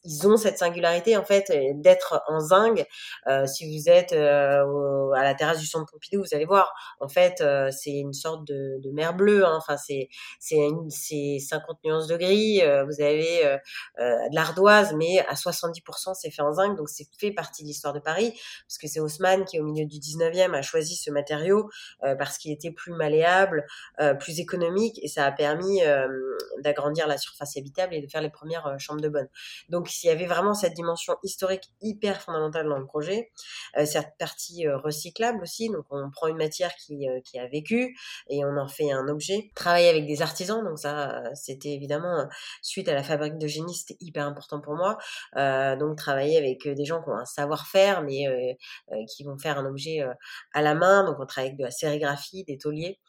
[0.04, 2.86] ils ont cette singularité en fait d'être en zinc.
[3.28, 6.74] Euh, si vous êtes euh, à la terrasse du centre Pompidou, vous allez voir.
[7.00, 9.46] En fait, euh, c'est une sorte de, mer bleue.
[9.46, 9.56] Hein.
[9.58, 10.10] Enfin, c'est
[10.40, 10.58] c'est
[10.90, 12.62] c'est 50 nuances de gris.
[12.62, 13.60] vous avez
[13.98, 17.94] de l'ardoise, mais à 70% c'est fait en zinc, donc c'est fait partie de l'histoire
[17.94, 18.32] de Paris
[18.68, 21.70] parce que c'est Haussmann qui au milieu du 19e a choisi ce matériau
[22.18, 23.66] parce qu'il était plus malléable,
[24.20, 25.82] plus économique et ça a permis
[26.64, 29.28] d'agrandir la surface habitable et de faire les premières chambres de bonne.
[29.70, 33.32] Donc il y avait vraiment cette dimension historique hyper fondamentale dans le projet,
[33.78, 37.48] euh, cette partie euh, recyclable aussi, donc on prend une matière qui, euh, qui a
[37.48, 37.98] vécu
[38.30, 39.52] et on en fait un objet.
[39.56, 42.28] Travailler avec des artisans, donc ça c'était évidemment
[42.62, 44.98] suite à la fabrique de génie, c'était hyper important pour moi.
[45.78, 48.58] Donc travailler avec des gens qui ont un savoir-faire mais
[49.10, 50.06] qui vont faire un objet
[50.54, 53.00] à la main, donc on travaille avec de la sérigraphie, des tauliers.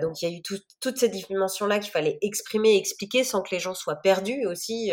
[0.00, 3.42] Donc il y a eu tout, toute cette dimension là qu'il fallait exprimer, expliquer sans
[3.42, 4.92] que les gens soient perdus aussi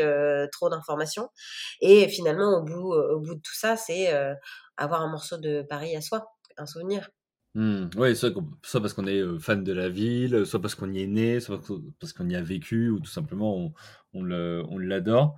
[0.52, 1.30] trop d'informations.
[1.82, 4.12] Et finalement, au bout, au bout de tout ça, c'est
[4.78, 6.26] avoir un morceau de Paris à soi,
[6.58, 7.10] un souvenir.
[7.54, 7.90] Mmh.
[7.98, 8.34] Oui, soit,
[8.82, 11.60] parce qu'on est fan de la ville, soit parce qu'on y est né, soit
[12.00, 13.74] parce qu'on y a vécu, ou tout simplement
[14.14, 14.24] on,
[14.78, 15.36] l'adore.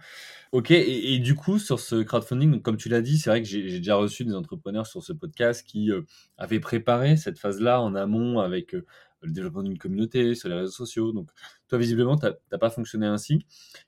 [0.52, 3.80] Ok, et, du coup, sur ce crowdfunding, comme tu l'as dit, c'est vrai que j'ai
[3.80, 5.90] déjà reçu des entrepreneurs sur ce podcast qui
[6.38, 11.14] avaient préparé cette phase-là en amont avec le développement d'une communauté sur les réseaux sociaux.
[11.14, 11.30] Donc,
[11.68, 13.46] toi, visiblement, tu n'as pas fonctionné ainsi.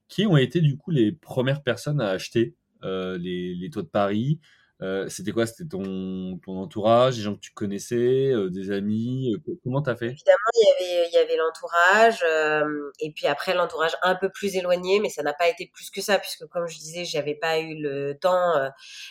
[0.07, 4.39] Qui ont été du coup les premières personnes à acheter les, les toits de Paris
[4.81, 5.45] euh, c'était quoi?
[5.45, 9.95] C'était ton, ton entourage, des gens que tu connaissais, euh, des amis euh, Comment t'as
[9.95, 10.07] fait?
[10.07, 14.29] Évidemment, il y avait, il y avait l'entourage, euh, et puis après l'entourage un peu
[14.29, 17.35] plus éloigné, mais ça n'a pas été plus que ça, puisque comme je disais, j'avais
[17.35, 18.57] pas eu le temps.
[18.57, 18.69] Euh,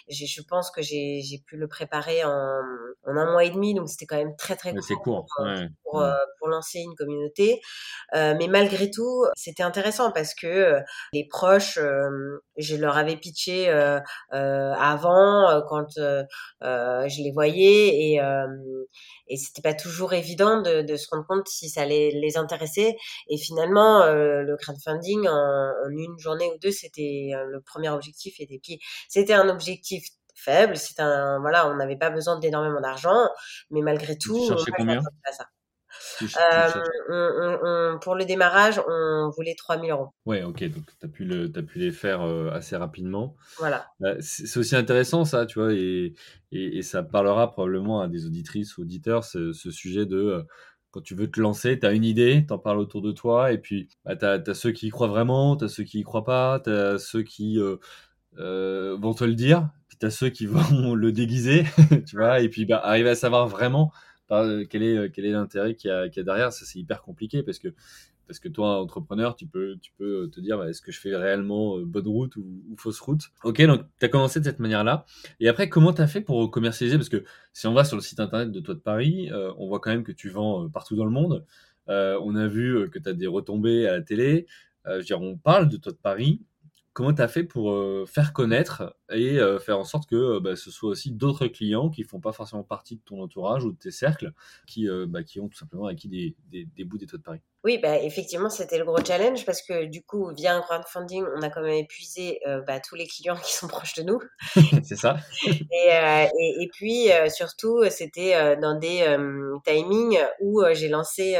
[0.08, 2.60] je pense que j'ai pu le préparer en,
[3.06, 5.68] en, un mois et demi, donc c'était quand même très très court, court pour, ouais.
[5.82, 6.10] pour, ouais.
[6.38, 7.62] pour, lancer une communauté.
[8.12, 10.76] mais malgré tout, c'était intéressant parce que
[11.14, 11.78] les proches,
[12.58, 13.70] je leur avais pitché
[14.30, 16.24] avant euh, quand euh,
[16.62, 18.20] euh, je les voyais et
[19.28, 22.96] et c'était pas toujours évident de, de, se rendre compte si ça allait les intéresser.
[23.28, 28.58] Et finalement le crowdfunding en, en, une journée ou deux c'était le premier objectif était
[28.58, 28.80] qui?
[29.08, 33.28] C'était un objectif faible c'est un voilà on n'avait pas besoin d'énormément d'argent
[33.70, 35.00] mais malgré tout cherchais combien?
[35.30, 35.46] ça.
[36.22, 36.70] Euh,
[37.08, 37.58] on,
[37.94, 40.08] on, pour le démarrage, on voulait 3000 euros.
[40.26, 43.36] Ouais, ok, donc tu as, pu le, as pu les faire euh, assez rapidement.
[43.58, 43.86] Voilà.
[44.02, 46.14] Euh, c'est aussi intéressant, ça, tu vois, et,
[46.52, 50.42] et, et, ça parlera probablement à des auditrices, auditeurs, ce, ce sujet de euh,
[50.90, 53.52] quand tu veux te lancer, tu as une idée, tu en parles autour de toi,
[53.52, 56.00] et puis bah, tu as, as, ceux qui y croient vraiment, tu as ceux qui
[56.00, 60.28] y croient pas, tu as ceux qui vont te le dire, puis tu as ceux
[60.28, 61.64] qui vont le déguiser,
[62.06, 63.92] tu vois, et puis bah, arriver à savoir vraiment
[64.28, 66.52] quel est quel est l'intérêt qu'il y, a, derrière?
[66.52, 70.80] Ça c'est hyper compliqué parce que toi entrepreneur tu peux peux te dire bah, est-ce
[70.80, 72.44] que je fais réellement bonne route ou,
[72.78, 73.30] fausse route?
[73.42, 75.04] Ok donc tu as commencé de cette manière là
[75.40, 76.96] et après comment tu as fait pour commercialiser?
[76.96, 79.68] Parce que si on va sur le site internet de toi de Paris euh, on
[79.68, 81.44] voit quand même que tu vends partout dans le monde.
[81.88, 84.46] Euh, on a vu que tu as des retombées à la télé.
[84.86, 86.40] Euh, je veux dire on parle de toi de Paris.
[86.94, 87.76] Comment tu as fait pour
[88.08, 91.90] faire connaître et euh, faire en sorte que euh, bah, ce soit aussi d'autres clients
[91.90, 94.32] qui font pas forcément partie de ton entourage ou de tes cercles,
[94.66, 97.24] qui, euh, bah, qui ont tout simplement acquis des, des, des bouts des toits de
[97.24, 97.40] Paris.
[97.64, 101.42] Oui, bah, effectivement, c'était le gros challenge parce que du coup, via un crowdfunding, on
[101.42, 104.20] a quand même épuisé bah, tous les clients qui sont proches de nous.
[104.84, 105.16] c'est ça.
[105.46, 109.16] et, et, et, puis, surtout, c'était dans des
[109.64, 111.36] timings où j'ai lancé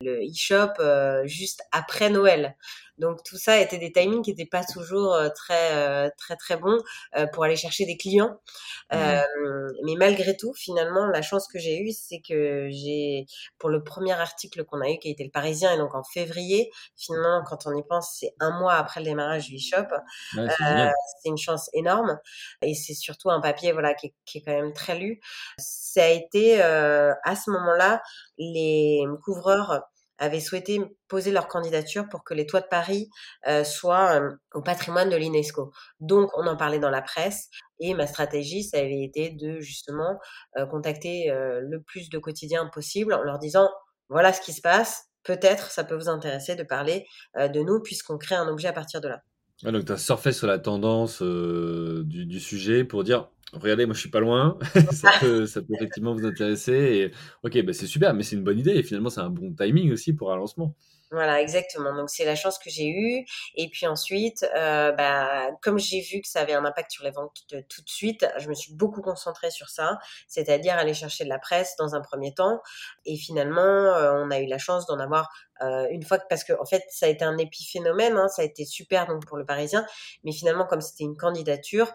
[0.00, 2.56] le e-shop juste après Noël.
[2.98, 6.80] Donc tout ça était des timings qui n'étaient pas toujours très très très bons
[7.32, 8.38] pour aller chercher des clients.
[8.92, 8.96] Mmh.
[9.84, 13.26] mais malgré tout, finalement, la chance que j'ai eue, c'est que j'ai
[13.58, 16.04] pour le premier article qu'on a eu, qui a été le Parisien, et donc en
[16.04, 19.88] février, finalement, quand on y pense, c'est un mois après le démarrage du e-shop.
[20.34, 22.18] c'est une chance énorme,
[22.62, 25.20] et c'est surtout un papier voilà qui est, qui est, quand même très lu.
[25.58, 28.02] Ça a été à ce moment-là
[28.38, 29.82] les couvreurs
[30.18, 33.08] avaient souhaité poser leur candidature pour que les toits de Paris
[33.46, 35.72] euh, soient euh, au patrimoine de l'UNESCO.
[36.00, 37.48] Donc, on en parlait dans la presse
[37.80, 40.18] et ma stratégie, ça avait été de justement
[40.56, 43.68] euh, contacter le plus de quotidiens possible en leur disant
[44.08, 48.18] voilà ce qui se passe, peut-être ça peut vous intéresser de parler de nous puisqu'on
[48.18, 49.22] crée un objet à partir de là.
[49.62, 53.28] donc, tu as surfé sur la tendance du, sujet pour dire
[53.60, 54.58] regardez, moi je suis pas loin,
[54.92, 56.72] ça, peut, ça, peut, effectivement vous intéresser.
[56.72, 57.12] Et
[57.42, 59.92] ok, bah, c'est super, mais c'est une bonne idée et finalement c'est un bon timing
[59.92, 60.74] aussi pour un lancement.
[61.14, 61.94] Voilà, exactement.
[61.94, 63.24] Donc c'est la chance que j'ai eue.
[63.54, 67.12] Et puis ensuite, euh, bah, comme j'ai vu que ça avait un impact sur les
[67.12, 71.28] ventes tout de suite, je me suis beaucoup concentrée sur ça, c'est-à-dire aller chercher de
[71.28, 72.60] la presse dans un premier temps.
[73.04, 75.28] Et finalement, euh, on a eu la chance d'en avoir
[75.62, 78.44] euh, une fois parce que en fait ça a été un épiphénomène, hein, ça a
[78.44, 79.86] été super donc pour le Parisien,
[80.24, 81.92] mais finalement comme c'était une candidature,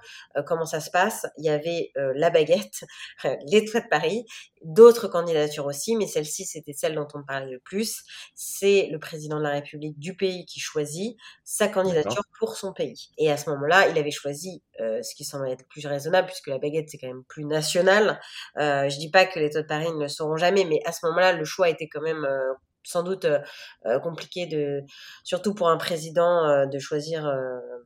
[0.48, 1.26] comment ça se passe?
[1.38, 2.86] Il y avait la baguette,
[3.52, 4.26] les toits de Paris,
[4.64, 8.04] d'autres candidatures aussi, mais celle-ci c'était celle dont on parlait le plus.
[8.36, 13.10] C'est le président de la République du pays qui choisit sa candidature pour son pays.
[13.18, 16.58] Et à ce moment-là, il avait choisi ce qui semble être plus raisonnable puisque la
[16.58, 18.20] baguette c'est quand même plus national.
[18.56, 21.06] je dis pas que les toits de Paris ne le seront jamais, mais à ce
[21.08, 22.26] moment-là le choix était quand même
[22.84, 23.40] sans doute euh,
[23.86, 24.84] euh, compliqué de,
[25.24, 27.30] surtout pour un président, euh, de choisir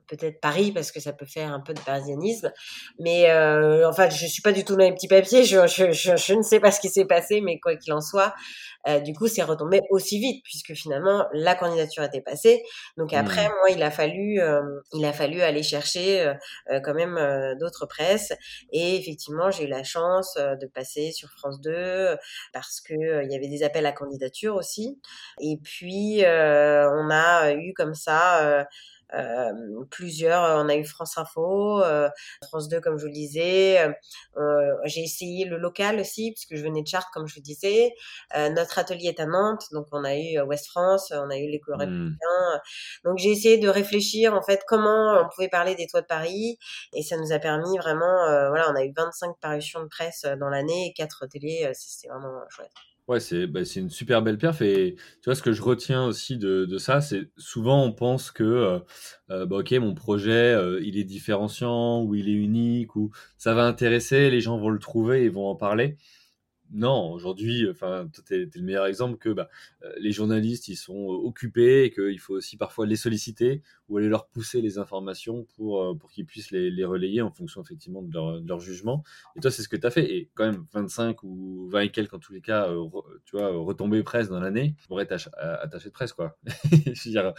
[0.08, 2.52] peut-être Paris parce que ça peut faire un peu de parisianisme.
[3.00, 5.44] Mais en fait, je suis pas du tout dans les petits papiers.
[5.44, 8.34] Je, je, je, ne sais pas ce qui s'est passé, mais quoi qu'il en soit,
[8.88, 12.64] euh, du coup, c'est retombé aussi vite puisque finalement la candidature était passée.
[12.98, 13.52] Donc après, mmh.
[13.60, 14.62] moi, il a fallu, euh,
[14.94, 16.34] il a fallu aller chercher
[16.70, 17.20] euh, quand même
[17.60, 18.34] d'autres presses.
[18.72, 22.18] Et effectivement, j'ai eu la chance de passer sur France 2
[22.52, 25.00] parce que il y avait des appels à candidature aussi.
[25.42, 28.64] Et puis on a eu comme ça euh,
[29.90, 32.10] plusieurs, on a eu France Info, euh,
[32.48, 33.80] France 2 comme je vous le disais.
[34.38, 37.94] Euh, j'ai essayé le local aussi puisque je venais de Chartres comme je vous disais.
[38.36, 41.76] notre atelier est à Nantes, donc on a eu Ouest France, on a eu l'école
[41.76, 41.80] mmh.
[41.80, 42.62] républicain.
[43.06, 46.58] Donc j'ai essayé de réfléchir en fait comment on pouvait parler des toits de Paris
[46.94, 50.50] et ça nous a permis vraiment, voilà, on a eu 25 parutions de presse dans
[50.50, 52.72] l'année et 4 télés, c'était vraiment chouette.
[53.10, 56.38] Ouais, c'est bah, une super belle perf et tu vois ce que je retiens aussi
[56.38, 58.80] de, de ça, c'est souvent on pense que euh,
[59.30, 63.54] euh, bah, ok mon projet euh, il est différenciant ou il est unique ou ça
[63.56, 65.98] va intéresser, les gens vont le trouver et vont en parler
[66.74, 69.48] non, aujourd'hui, enfin, tu es, le meilleur exemple que bah,
[69.84, 73.98] euh, les journalistes, ils sont euh, occupés et qu'il faut aussi parfois les solliciter ou
[73.98, 78.02] aller leur pousser les informations pour, euh, pour qu'ils puissent les, relayer en fonction effectivement
[78.02, 79.04] de leur, de leur jugement.
[79.36, 80.16] Et toi, c'est ce que tu as fait.
[80.16, 82.70] Et quand même, 25 ou 20 et quelques, en tous les cas,
[83.26, 86.38] tu vois, retomber presse dans l'année pour être attaché de presse, quoi.
[86.72, 87.34] Je veux dire,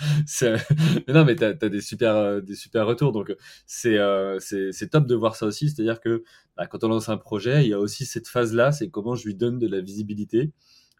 [1.09, 3.11] non, mais tu as, des, super, des super retours.
[3.11, 3.35] Donc,
[3.67, 3.99] c'est
[4.39, 5.69] c'est top de voir ça aussi.
[5.69, 6.23] C'est-à-dire que
[6.57, 9.27] bah, quand on lance un projet, il y a aussi cette phase-là, c'est comment je
[9.27, 10.53] lui donne de la visibilité.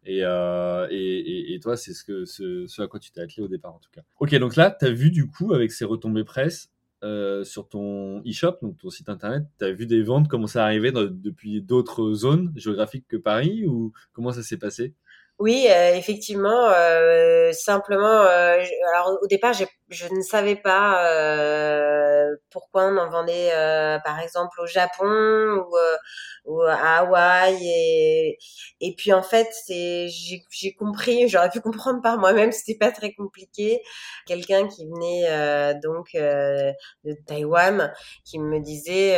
[0.07, 3.49] Et, euh, et, et, toi, c'est ce, que, ce, à quoi tu t'es attelé au
[3.49, 4.03] départ, en tout cas.
[4.21, 6.71] Ok, donc là, tu as vu du coup, avec ces retombées presse,
[7.05, 10.91] euh, sur ton e-shop, donc ton site internet, tu vu des ventes commencer à arriver
[10.91, 14.95] depuis d'autres zones géographiques que Paris ou comment ça s'est passé?
[15.41, 18.63] Oui, euh, effectivement, euh, simplement, euh,
[18.95, 21.05] alors au départ, je ne savais pas
[22.51, 23.51] pourquoi on en vendait,
[24.05, 25.77] par exemple, au Japon ou,
[26.47, 27.59] ou à Hawaï.
[27.67, 28.39] Et,
[28.81, 33.81] et puis en fait, j'ai compris, j'aurais pu comprendre par moi-même, c'était pas très compliqué.
[34.27, 37.93] Quelqu'un qui venait donc de Taïwan,
[38.25, 39.17] qui me disait,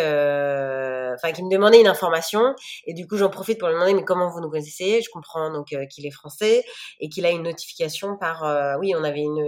[1.14, 2.54] enfin qui me demandait une information,
[2.86, 5.00] et du coup j'en profite pour lui demander mais comment vous nous connaissez?
[5.02, 6.64] Je comprends donc qu'il français
[7.00, 9.44] et qu'il a une notification par euh, oui on avait une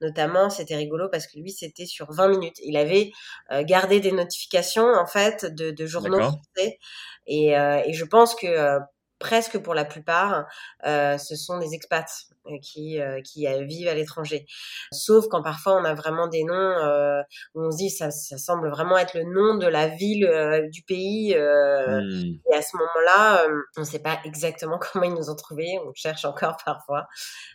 [0.00, 2.56] notamment c'était rigolo parce que lui c'était sur 20 minutes.
[2.62, 3.12] Il avait
[3.50, 6.78] euh, gardé des notifications en fait de, de journaux français
[7.26, 8.78] et, euh, et, je pense que
[9.22, 10.46] presque pour la plupart,
[10.84, 12.26] ce sont des expats
[12.60, 14.46] qui, qui vivent à l'étranger.
[14.90, 17.22] Sauf quand parfois on a vraiment des noms
[17.54, 20.28] où on se dit ça, ça semble vraiment être le nom de la ville
[20.72, 21.36] du pays.
[21.36, 22.40] Mmh.
[22.52, 25.78] Et à ce moment-là, on ne sait pas exactement comment ils nous ont trouvés.
[25.86, 27.06] On cherche encore parfois,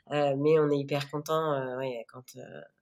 [0.10, 2.23] mais on est hyper content ouais, quand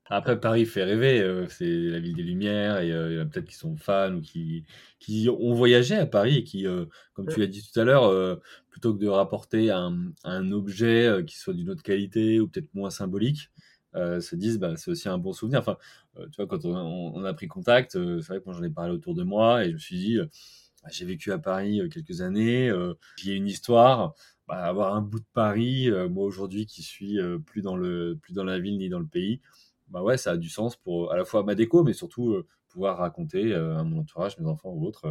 [0.08, 3.24] après, Paris fait rêver, euh, c'est la ville des Lumières, et euh, il y en
[3.24, 4.64] a peut-être qui sont fans ou qui,
[5.00, 8.40] qui ont voyagé à Paris et qui, euh, comme tu l'as dit tout à l'heure,
[8.70, 12.92] plutôt que de rapporter un, un objet qui soit d'une autre qualité ou peut-être moins
[12.92, 13.50] symbolique,
[13.94, 15.60] se disent bah, c'est aussi un bon souvenir.
[15.60, 15.78] Enfin,
[16.18, 19.16] tu vois, quand on, a pris contact, c'est vrai que moi j'en ai parlé autour
[19.16, 22.72] de moi et je me suis dit, bah, j'ai vécu à Paris quelques années,
[23.18, 24.14] j'ai une histoire.
[24.48, 28.44] Bah, avoir un bout de Paris, moi aujourd'hui qui suis plus dans le plus dans
[28.44, 29.42] la ville ni dans le pays,
[29.88, 32.48] bah ouais, ça a du sens pour à la fois ma déco, mais surtout euh,
[32.70, 35.06] pouvoir raconter euh, à mon entourage, mes enfants ou autres,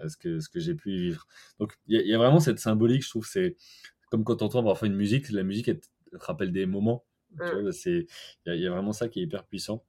[0.00, 1.26] euh, ce que, ce que j'ai pu vivre.
[1.58, 3.56] Donc il y, a vraiment cette symbolique, je trouve, c'est
[4.10, 5.88] comme quand on entend parfois une musique, la musique, elle te
[6.18, 7.04] rappelle des moments.
[7.32, 7.70] Mmh.
[7.86, 8.06] Il
[8.46, 9.84] y, a vraiment ça qui est hyper puissant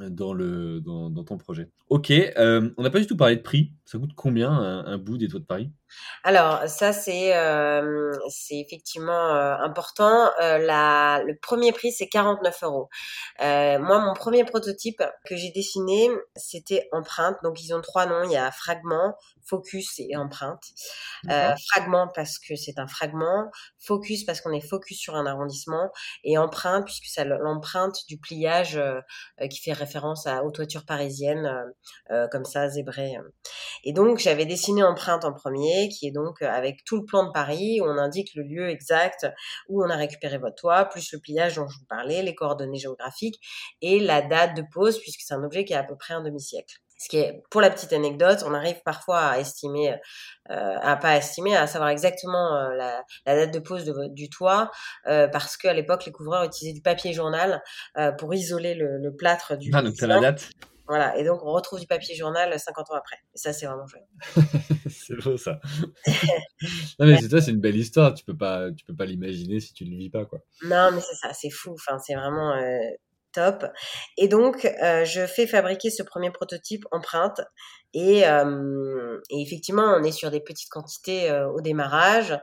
[0.00, 1.70] dans, le, dans, dans ton projet.
[1.88, 3.72] Ok, on n'a pas du tout parlé de prix.
[3.84, 5.70] Ça coûte combien un, bout des toits de Paris?
[6.22, 8.12] Alors ça c'est euh,
[8.50, 10.30] effectivement euh, important.
[10.40, 12.88] Euh, la, le premier prix c'est 49 euros.
[13.40, 17.36] moi mon premier prototype que j'ai dessiné c'était empreinte.
[17.42, 18.24] Donc ils ont trois noms.
[18.24, 20.64] Il y a fragment, focus et empreinte.
[21.28, 25.90] fragment parce que c'est un fragment, focus parce qu'on est focus sur un arrondissement
[26.24, 28.80] et empreinte puisque c'est l'empreinte du pliage
[29.50, 31.50] qui fait référence à, aux toitures parisiennes
[32.30, 33.16] comme ça zébrées.
[33.84, 37.24] Et donc, j'avais dessiné Empreinte en premier, qui est donc euh, avec tout le plan
[37.24, 39.26] de Paris, on indique le lieu exact
[39.68, 42.78] où on a récupéré votre toit, plus le pliage dont je vous parlais, les coordonnées
[42.78, 43.38] géographiques
[43.82, 46.22] et la date de pose, puisque c'est un objet qui a à peu près un
[46.22, 46.76] demi-siècle.
[46.96, 49.94] Ce qui est, pour la petite anecdote, on arrive parfois à estimer,
[50.50, 54.70] euh, à pas estimer, à savoir exactement euh, la, date de pose de, du toit,
[55.06, 57.62] euh, parce qu'à l'époque, les couvreurs utilisaient du papier journal
[57.98, 59.70] euh, pour isoler le, le plâtre du.
[59.74, 60.50] Ah, donc la date.
[60.86, 63.16] Voilà, et donc on retrouve du papier journal 50 ans après.
[63.34, 64.06] Et ça, c'est vraiment chouette.
[64.90, 65.58] c'est beau ça.
[66.98, 68.12] non mais c'est ça, c'est une belle histoire.
[68.12, 70.40] Tu peux pas, tu peux pas l'imaginer si tu ne le vis pas quoi.
[70.62, 71.72] Non mais c'est ça, c'est fou.
[71.72, 72.80] Enfin, c'est vraiment euh,
[73.34, 73.66] top.
[74.16, 77.40] Et donc, euh, je fais fabriquer ce premier prototype empreinte.
[77.96, 82.36] Et, euh, et, effectivement, on est sur des petites quantités euh, au démarrage.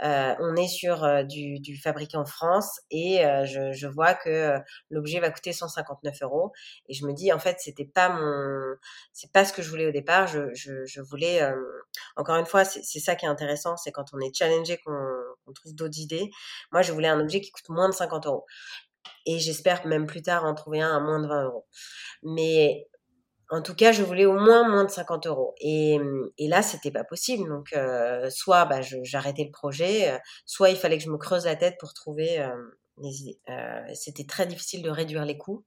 [0.00, 4.58] on est sur du, fabriqué en France et je, vois que
[4.90, 6.52] l'objet va coûter 159 euros.
[6.88, 8.76] Et je me dis, en fait, c'était pas mon,
[9.12, 10.26] c'est pas ce que je voulais au départ.
[10.26, 11.40] Je, je voulais,
[12.16, 15.74] encore une fois, c'est ça qui est intéressant, c'est quand on est challengé qu'on trouve
[15.74, 16.30] d'autres idées.
[16.72, 18.46] Moi, je voulais un objet qui coûte moins de 50 euros
[19.26, 21.66] et j'espère même plus tard en trouver un à moins de 20 euros.
[22.22, 22.88] Mais
[23.50, 25.54] en tout cas, je voulais au moins moins de 50 euros.
[25.60, 25.98] Et,
[26.38, 27.48] et là, c'était pas possible.
[27.48, 31.44] Donc, euh, soit bah, j'arrêtais le projet, euh, soit il fallait que je me creuse
[31.44, 35.64] la tête pour trouver euh, c'était très difficile de réduire les coûts.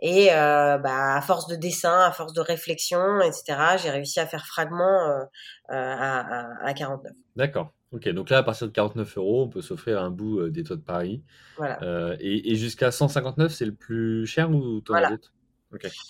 [0.00, 4.46] Et bah, à force de dessin, à force de réflexion, etc., j'ai réussi à faire
[4.46, 5.26] fragment
[5.68, 7.12] à, à, à 49.
[7.36, 7.72] D'accord.
[7.92, 10.62] Ok, donc là, à partir de 49 euros, on peut s'offrir un bout euh, des
[10.62, 11.22] toits de Paris.
[11.56, 11.82] Voilà.
[11.82, 15.32] Euh, et, jusqu'à 159, c'est le plus cher ou t'en as d'autres?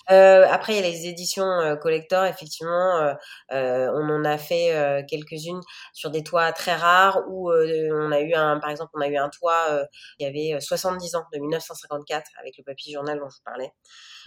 [0.09, 2.23] Euh, après, il y a les éditions collector.
[2.25, 3.13] Effectivement,
[3.51, 5.59] on en a fait quelques-unes
[5.91, 9.17] sur des toits très rares où on a eu un, par exemple, on a eu
[9.17, 9.85] un toit
[10.17, 13.71] qui avait 70 ans, de 1954, avec le papier journal dont je vous parlais.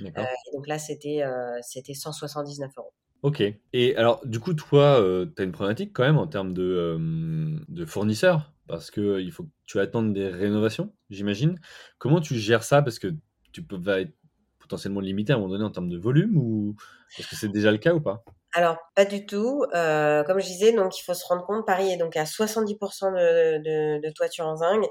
[0.00, 1.22] et donc là, c'était
[1.62, 2.92] c'était 179 euros.
[3.22, 3.42] Ok.
[3.72, 6.62] Et alors, du coup, toi, euh, tu as une problématique quand même en termes de,
[6.62, 11.60] euh, de fournisseurs, parce que il faut que tu attendes des rénovations, j'imagine.
[11.98, 12.82] Comment tu gères ça?
[12.82, 13.14] Parce que
[13.52, 14.14] tu peux va être
[14.58, 16.74] potentiellement limité à un moment donné en termes de volume, ou
[17.16, 18.24] est-ce que c'est déjà le cas ou pas?
[18.55, 19.64] Alors, pas du tout.
[19.74, 23.12] Euh, comme je disais, donc il faut se rendre compte, Paris est donc à 70%
[23.12, 24.84] de, de, de, toiture en zinc.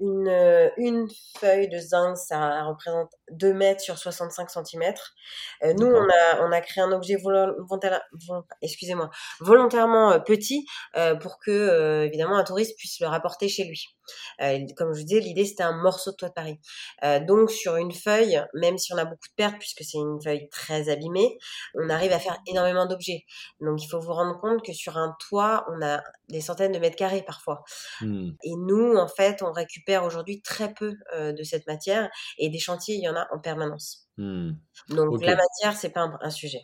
[0.00, 1.06] Une, euh, une
[1.38, 4.94] feuille de zinc, ça représente 2 mètres sur 65 cm.
[5.62, 8.02] Euh, nous, on a, on a créé un objet volontaire,
[8.62, 9.10] excusez-moi,
[9.40, 13.93] volontairement euh, petit euh, pour que, euh, évidemment, un touriste puisse le rapporter chez lui.
[14.76, 16.58] Comme je vous disais, l'idée, c'était un morceau de toit de Paris.
[17.26, 20.48] donc, sur une feuille, même si on a beaucoup de pertes, puisque c'est une feuille
[20.50, 21.38] très abîmée,
[21.74, 23.24] on arrive à faire énormément d'objets
[23.60, 26.78] donc il faut vous rendre compte que sur un toit, on a des centaines de
[26.78, 27.64] mètres carrés parfois.
[28.00, 28.30] Mmh.
[28.42, 32.58] Et nous, en fait, on récupère aujourd'hui très peu euh, de cette matière et des
[32.58, 34.08] chantiers, il y en a en permanence.
[34.16, 34.52] Mmh.
[34.90, 36.62] Donc la matière, c'est pas un, sujet.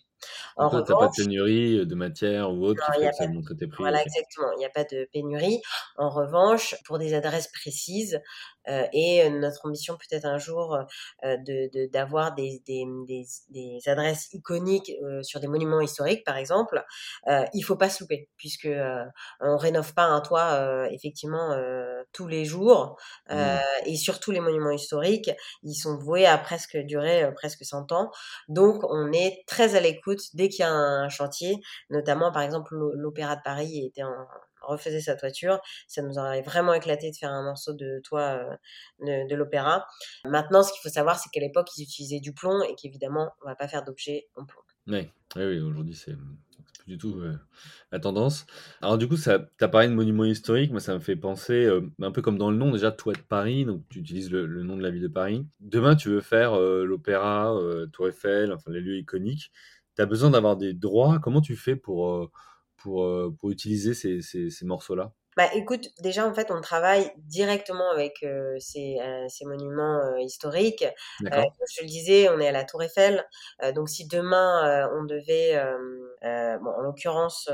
[0.56, 3.82] En revanche, pas de pénurie de matière ou autre qui fait que tes prix.
[3.82, 4.52] Voilà, exactement.
[4.56, 5.60] Il n'y a pas de pénurie.
[5.96, 8.20] En revanche, pour des adresses précises,
[8.66, 10.78] et notre ambition peut-être un jour
[11.22, 14.92] de d'avoir des, des, des, des, adresses iconiques
[15.22, 16.84] sur des monuments historiques, par exemple,
[17.54, 18.68] il faut pas se louper, puisque
[19.40, 21.56] on rénove pas un toit effectivement
[22.12, 22.96] tous les jours,
[23.30, 23.34] mmh.
[23.86, 25.30] et surtout les monuments historiques,
[25.62, 28.10] ils sont voués à presque durer presque 100 ans.
[28.48, 31.56] Donc on est très à l'écoute dès qu'il y a un chantier,
[31.90, 34.26] notamment par exemple l'Opéra de Paris était en,
[34.70, 35.60] refaisait sa toiture.
[35.88, 38.40] Ça nous aurait vraiment éclaté de faire un morceau de toit
[39.02, 39.86] euh, de, l'opéra.
[40.24, 43.48] Maintenant, ce qu'il faut savoir, c'est qu'à l'époque, ils utilisaient du plomb et qu'évidemment, on
[43.48, 44.62] va pas faire d'objet en plomb.
[44.86, 47.38] Oui, oui, aujourd'hui, c'est plus du tout euh,
[47.92, 48.46] la tendance.
[48.80, 51.82] Alors du coup, tu as parlé de monuments historiques, moi ça me fait penser, euh,
[52.00, 54.76] un peu comme dans le nom déjà, Toit de Paris, donc tu utilises le, nom
[54.76, 55.46] de la ville de Paris.
[55.60, 57.54] Demain, tu veux faire l'opéra,
[57.92, 59.52] Tour Eiffel, enfin les lieux iconiques.
[59.96, 61.18] Tu as besoin d'avoir des droits.
[61.18, 62.30] Comment tu fais pour
[62.80, 67.12] pour, euh, pour utiliser ces, ces, ces morceaux-là bah écoute, déjà en fait on travaille
[67.18, 70.84] directement avec euh, ces, euh, ces, monuments euh, historiques.
[71.20, 71.30] comme
[71.72, 73.24] je le disais, on est à la Tour Eiffel.
[73.74, 75.56] donc si demain on devait,
[76.22, 77.48] bon, en l'occurrence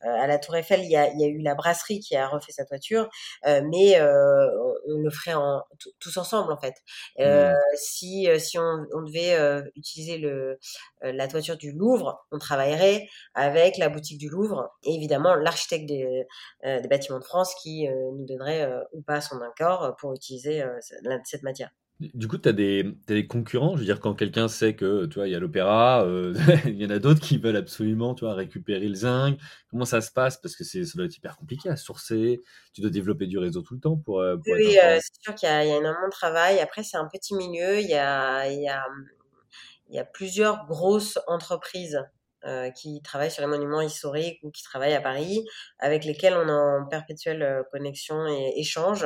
[0.00, 2.26] à la Tour Eiffel, il y, a, il y, a, eu la brasserie qui a
[2.26, 3.08] refait sa toiture,
[3.44, 5.62] mais on, le ferait en,
[6.00, 6.74] tous ensemble en fait.
[7.18, 7.54] Mmh.
[7.76, 9.36] Si, si on, on devait
[9.76, 10.58] utiliser le,
[11.02, 16.26] la toiture du Louvre, on travaillerait avec la boutique du Louvre et évidemment l'architecte des
[16.80, 20.64] des bâtiments de France qui euh, nous donnerait euh, ou pas son accord pour utiliser
[21.24, 21.70] cette matière.
[22.00, 23.74] Du coup, tu as, des concurrents?
[23.74, 26.06] Je veux dire, quand quelqu'un sait que, tu vois, il y a l'opéra,
[26.66, 29.38] il y en a d'autres qui veulent absolument, tu vois, récupérer le zinc.
[29.70, 30.36] Comment ça se passe?
[30.36, 32.42] Parce que ça doit être hyper compliqué à sourcer.
[32.74, 34.16] Tu dois développer du réseau tout le temps pour.
[34.16, 36.58] oui, c'est sûr qu'il y, a énormément de travail.
[36.58, 37.80] Après, c'est un petit milieu.
[37.80, 38.84] Il y a, il y a,
[39.88, 42.02] il y a plusieurs grosses entreprises
[42.46, 45.44] euh, qui travaillent sur les monuments historiques ou qui travaillent à Paris,
[45.78, 49.04] avec lesquels on est en perpétuelle euh, connexion et échange.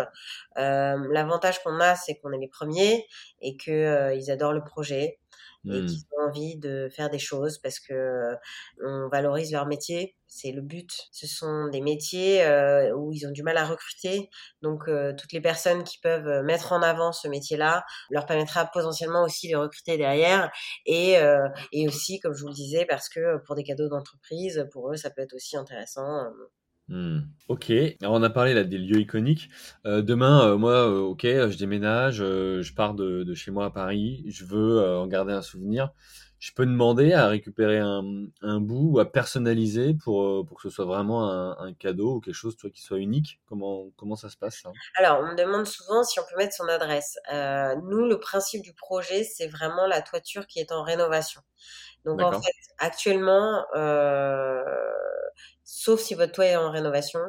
[0.59, 3.07] Euh, L'avantage qu'on a, c'est qu'on est les premiers
[3.41, 5.19] et qu'ils ils adorent le projet
[5.67, 5.87] et mmh.
[5.87, 8.35] qu'ils ont envie de faire des choses parce que euh,
[8.83, 10.17] on valorise leur métier.
[10.27, 10.91] C'est le but.
[11.13, 14.31] Ce sont des métiers euh, où ils ont du mal à recruter.
[14.63, 19.25] Donc, euh, toutes les personnes qui peuvent mettre en avant ce métier-là leur permettra potentiellement
[19.25, 20.51] aussi de recruter derrière.
[20.87, 21.17] Et,
[21.73, 24.97] et aussi, comme je vous le disais, parce que pour des cadeaux d'entreprise, pour eux,
[24.97, 26.25] ça peut être aussi intéressant.
[26.91, 27.21] Mmh.
[27.47, 29.49] Ok, alors on a parlé là des lieux iconiques.
[29.87, 34.25] Euh, demain, euh, moi, euh, ok, je déménage, je pars de, chez moi à Paris,
[34.27, 35.91] je veux en garder un souvenir.
[36.41, 40.87] Je peux demander à récupérer un, bout ou à personnaliser pour, pour que ce soit
[40.87, 43.41] vraiment un, cadeau ou quelque chose toi, qui soit unique.
[43.47, 46.55] Comment, comment ça se passe ça Alors, on me demande souvent si on peut mettre
[46.55, 47.19] son adresse.
[47.85, 51.43] nous, le principe du projet, c'est vraiment la toiture qui est en rénovation.
[52.07, 53.67] Donc en fait, actuellement,
[55.71, 57.21] sauf si votre toit est en rénovation,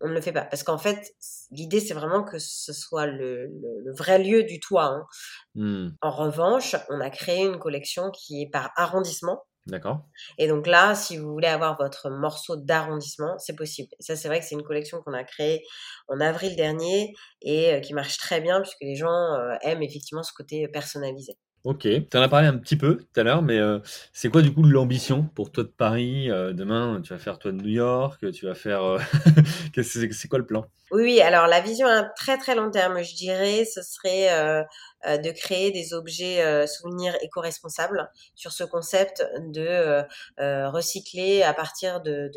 [0.00, 0.44] on ne le fait pas.
[0.44, 1.14] Parce qu'en fait,
[1.50, 3.50] l'idée, c'est vraiment que ce soit le,
[3.96, 4.86] vrai lieu du toit.
[4.86, 5.06] Hein.
[5.54, 5.88] Mmh.
[6.00, 9.44] En revanche, on a créé une collection qui est par arrondissement.
[9.66, 10.06] D'accord.
[10.38, 13.88] Et donc là, si vous voulez avoir votre morceau d'arrondissement, c'est possible.
[14.00, 15.62] Et ça, c'est vrai que c'est une collection qu'on a créée
[16.08, 17.12] en avril dernier
[17.42, 21.36] et euh, qui marche très bien puisque les gens euh, aiment effectivement ce côté personnalisé.
[21.64, 23.80] Ok, tu en as parlé un petit peu tout à l'heure, mais euh,
[24.12, 27.50] c'est quoi du coup l'ambition pour toi de Paris euh, Demain, tu vas faire toi
[27.50, 28.82] de New York, tu vas faire...
[28.84, 28.98] Euh,
[29.82, 30.64] c'est quoi le plan?
[30.92, 34.64] Oui, alors la vision à un très très long terme, je dirais, ce serait
[35.04, 40.02] de créer des objets souvenirs éco-responsables sur ce concept de
[40.38, 42.30] recycler à partir de,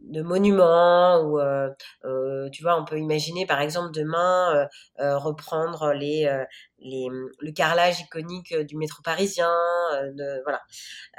[0.00, 1.38] de, monuments ou
[2.50, 6.28] tu vois, on peut imaginer par exemple demain reprendre les
[6.84, 9.52] les, le carrelage iconique du métro parisien,
[10.44, 10.60] voilà.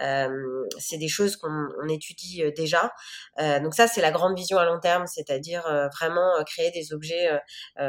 [0.01, 2.93] Euh, c'est des choses qu'on étudie déjà.
[3.39, 5.63] Euh, donc ça, c'est la grande vision à long terme, c'est-à-dire
[5.97, 7.29] vraiment créer des objets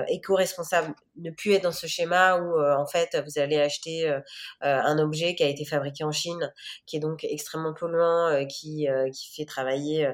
[0.09, 4.13] éco-responsables, ne plus être dans ce schéma où en fait vous allez acheter
[4.61, 6.53] un objet qui a été fabriqué en Chine,
[6.87, 10.09] qui est donc extrêmement polluant, qui, qui fait travailler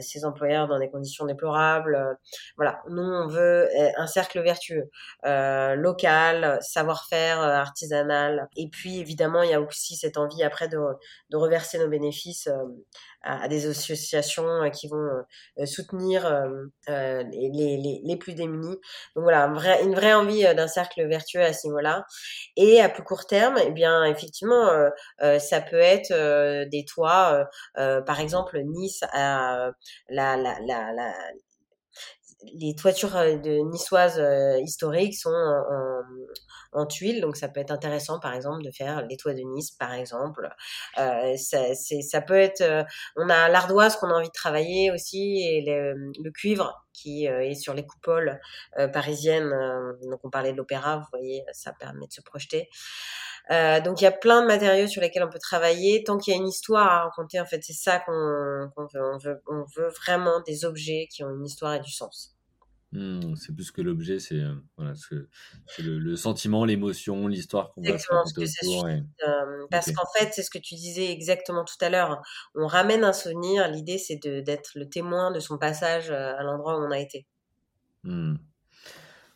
[0.00, 2.18] ses employeurs dans des conditions déplorables.
[2.56, 4.90] voilà, nous on veut un cercle vertueux,
[5.22, 8.48] local, savoir-faire euh, artisanal.
[8.56, 10.78] Et puis évidemment, il y a aussi cette envie après de,
[11.30, 12.48] de reverser nos bénéfices
[13.26, 15.08] euh, à, des associations euh, qui vont
[15.66, 16.30] soutenir
[16.88, 18.76] les, les, les, plus démunis.
[19.16, 19.46] Donc voilà,
[19.82, 22.04] une vraie envie d'un cercle vertueux à ce niveau-là.
[22.56, 24.70] Et à plus court terme, eh bien effectivement,
[25.20, 26.12] ça peut être
[26.68, 29.70] des toits, par exemple Nice, à
[30.08, 31.14] la, la, la, la
[32.52, 34.20] les toitures de niçoises
[34.62, 36.02] historiques sont en,
[36.80, 39.70] en, tuiles, donc ça peut être intéressant, par exemple, de faire les toits de Nice,
[39.72, 40.48] par exemple.
[40.96, 42.86] ça, ça peut être,
[43.16, 47.74] on a l'ardoise qu'on a envie de travailler aussi et le, cuivre qui est sur
[47.74, 48.40] les coupoles
[48.92, 49.50] parisiennes.
[50.10, 52.68] donc on parlait de l'opéra, vous voyez, ça permet de se projeter.
[53.50, 56.02] Euh, donc il y a plein de matériaux sur lesquels on peut travailler.
[56.04, 59.88] Tant qu'il y a une histoire à raconter, en fait, c'est ça qu'on on veut
[59.88, 62.33] vraiment des objets qui ont une histoire et du sens.
[62.94, 64.94] Mmh, c'est plus que l'objet, c'est euh, voilà,
[65.80, 68.88] le, le, sentiment, l'émotion, l'histoire qu'on va raconter autour.
[68.88, 69.02] Et...
[69.26, 72.22] Euh, parce qu'en fait, c'est ce que tu disais exactement tout à l'heure.
[72.54, 73.68] On ramène un souvenir.
[73.68, 77.26] L'idée, c'est d'être le témoin de son passage à l'endroit où on a été.
[78.04, 78.36] Mmh.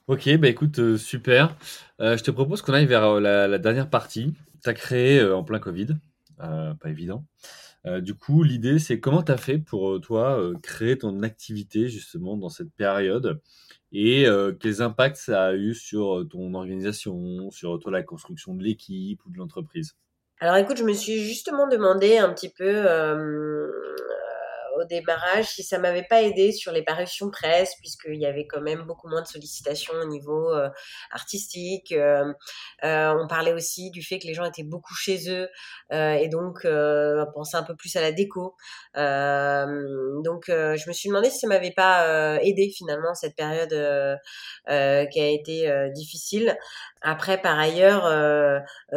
[0.09, 1.55] Ok, bah écoute, euh, super.
[2.01, 4.35] Euh, je te propose qu'on aille vers euh, la, dernière partie.
[4.65, 5.89] Tu as créé en plein Covid,
[6.39, 7.27] pas évident.
[7.85, 12.49] Du coup, l'idée, c'est comment tu as fait pour toi créer ton activité justement dans
[12.49, 13.41] cette période?
[13.93, 14.27] Et
[14.61, 19.31] quels impacts ça a eu sur ton organisation, sur toi la construction de l'équipe ou
[19.31, 19.97] de l'entreprise?
[20.41, 22.87] Alors écoute, je me suis justement demandé un petit peu
[24.79, 28.61] au démarrage si ça m'avait pas aidé sur les parutions presse, puisqu'il y avait quand
[28.61, 30.69] même beaucoup moins de sollicitations au niveau euh,
[31.11, 31.93] artistique.
[31.93, 32.33] Euh,
[32.85, 35.49] euh, on parlait aussi du fait que les gens étaient beaucoup chez eux
[35.91, 38.55] et donc on pensait un peu plus à la déco.
[38.95, 43.71] donc je me suis demandé si ça m'avait pas aidé finalement cette période
[44.69, 46.57] qui a été difficile.
[47.03, 48.05] Après, par ailleurs,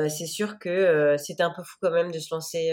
[0.10, 2.72] c'est sûr que c'était un peu fou quand même de se lancer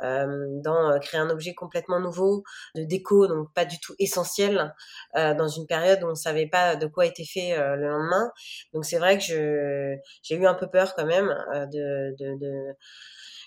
[0.00, 2.42] dans créer un objet complètement nouveau
[2.74, 4.74] de déco, donc pas du tout essentiel,
[5.16, 8.30] euh, dans une période où on savait pas de quoi était fait euh, le lendemain.
[8.72, 12.74] Donc c'est vrai que j'ai eu un peu peur quand même euh, de, de, de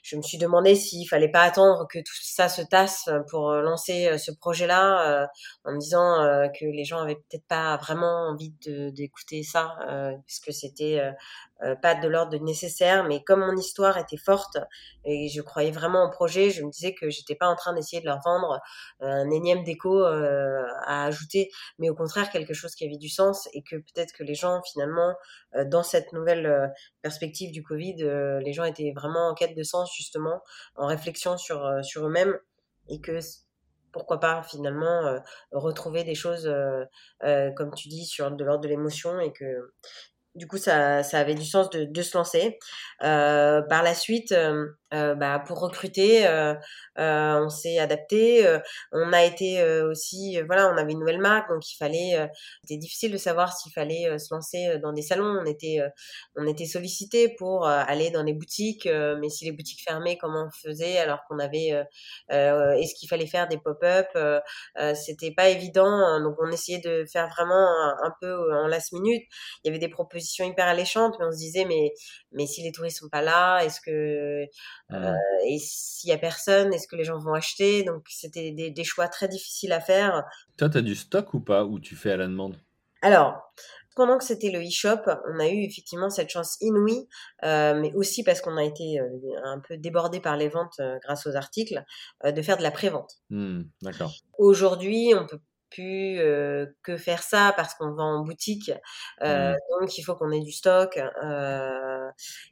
[0.03, 4.17] je me suis demandé s'il fallait pas attendre que tout ça se tasse pour lancer
[4.17, 5.27] ce projet-là,
[5.65, 9.75] en me disant que les gens avaient peut-être pas vraiment envie d'écouter ça,
[10.25, 11.11] puisque c'était euh,
[11.81, 14.57] pas de l'ordre nécessaire, mais comme mon histoire était forte
[15.05, 18.01] et je croyais vraiment au projet, je me disais que j'étais pas en train d'essayer
[18.01, 18.59] de leur vendre
[19.01, 23.09] euh, un énième déco euh, à ajouter, mais au contraire quelque chose qui avait du
[23.09, 25.13] sens et que peut-être que les gens finalement
[25.67, 27.95] dans cette nouvelle perspective du Covid,
[28.43, 30.41] les gens étaient vraiment en quête de sens justement,
[30.75, 32.37] en réflexion sur sur eux-mêmes
[32.89, 33.19] et que
[33.91, 35.19] pourquoi pas finalement
[35.51, 36.51] retrouver des choses
[37.21, 39.73] comme tu dis sur de l'ordre de l'émotion et que
[40.35, 42.57] du coup, ça, ça avait du sens de, de se lancer.
[43.03, 44.31] Euh, par la suite,
[44.93, 46.53] euh, euh, bah, pour recruter, euh,
[46.99, 48.45] euh, on s'est adapté.
[48.91, 52.29] on a été aussi, voilà, on avait une nouvelle marque, donc il fallait.
[52.63, 55.39] C'était difficile de savoir s'il fallait se lancer dans des salons.
[55.41, 55.79] On était,
[56.35, 60.51] on était sollicité pour aller dans des boutiques, mais si les boutiques fermaient, comment on
[60.51, 61.85] faisait alors qu'on avait
[62.29, 64.07] Est-ce qu'il fallait faire des pop-up
[64.95, 67.67] C'était pas évident, donc on essayait de faire vraiment
[68.03, 69.23] un, peu en last minute.
[69.63, 71.93] Il y avait des propositions hyper alléchantes, mais on se disait mais
[72.31, 74.45] mais si les touristes sont pas là, est-ce que
[74.93, 75.15] euh,
[75.47, 77.83] et s'il y a personne, est-ce que les gens vont acheter?
[77.83, 80.23] Donc c'était des, choix très difficiles à faire.
[80.57, 81.63] Toi, tu as du stock ou pas?
[81.65, 82.57] Ou tu fais à la demande?
[83.01, 83.53] Alors,
[83.95, 85.01] pendant que c'était le e-shop,
[85.33, 87.07] on a eu effectivement cette chance inouïe,
[87.43, 89.07] euh, mais aussi parce qu'on a été euh,
[89.43, 91.83] un peu débordé par les ventes grâce aux articles,
[92.25, 93.11] de faire de la prévente.
[93.29, 94.13] Mmh, D'accord.
[94.37, 95.39] Aujourd'hui, on peut
[95.69, 96.19] plus
[96.83, 98.71] que faire ça parce qu'on vend en boutique.
[99.21, 99.53] Mmh.
[99.79, 100.99] Donc il faut qu'on ait du stock.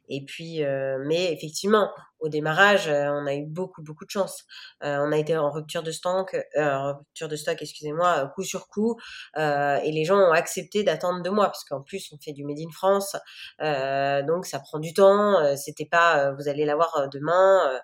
[0.08, 0.60] et puis,
[1.06, 1.88] mais effectivement,
[2.22, 4.44] au démarrage, euh, on a eu beaucoup beaucoup de chance.
[4.84, 8.68] Euh, on a été en rupture de stock, euh, rupture de stock, excusez-moi, coup sur
[8.68, 8.96] coup,
[9.36, 12.60] et les gens ont accepté d'attendre deux mois parce qu'en plus on fait du made
[12.60, 13.16] in France,
[13.58, 15.56] donc ça prend du temps.
[15.56, 17.80] C'était pas vous allez l'avoir demain,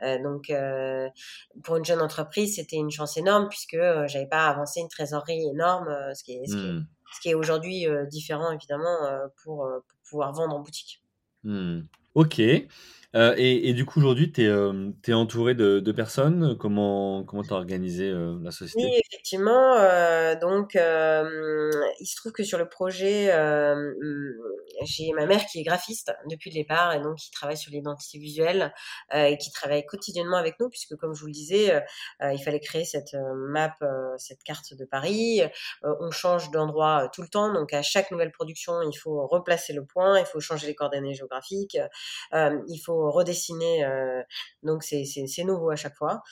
[0.00, 0.52] donc
[1.62, 3.76] pour une jeune entreprise c'était une chance énorme puisque
[4.06, 8.50] j'avais pas avancé une trésorerie énorme, ce qui est ce qui est, est aujourd'hui différent
[8.52, 8.96] évidemment
[9.42, 11.02] pour, pour, pouvoir vendre en boutique.
[11.44, 11.80] Mmh.
[12.14, 12.40] Ok.
[13.14, 16.56] Euh, et, du coup, aujourd'hui, tu es, es, entouré de, de, personnes?
[16.58, 18.84] Comment tu as organisé euh, la société?
[18.84, 19.76] Oui, effectivement.
[19.76, 23.26] Euh, donc, il se trouve que sur le projet,
[24.84, 28.18] j'ai ma mère qui est graphiste depuis le départ et donc qui travaille sur l'identité
[28.18, 28.72] visuelle
[29.12, 31.82] et qui travaille quotidiennement avec nous, puisque comme je vous le disais,
[32.22, 33.74] il fallait créer cette map,
[34.16, 35.42] cette carte de Paris.
[35.82, 39.84] on change d'endroit tout le temps, donc à chaque nouvelle production, il faut replacer le
[39.84, 41.78] point, il faut changer les coordonnées géographiques,
[42.32, 43.84] il faut redessiner.
[44.62, 46.22] donc c'est nouveau à chaque fois.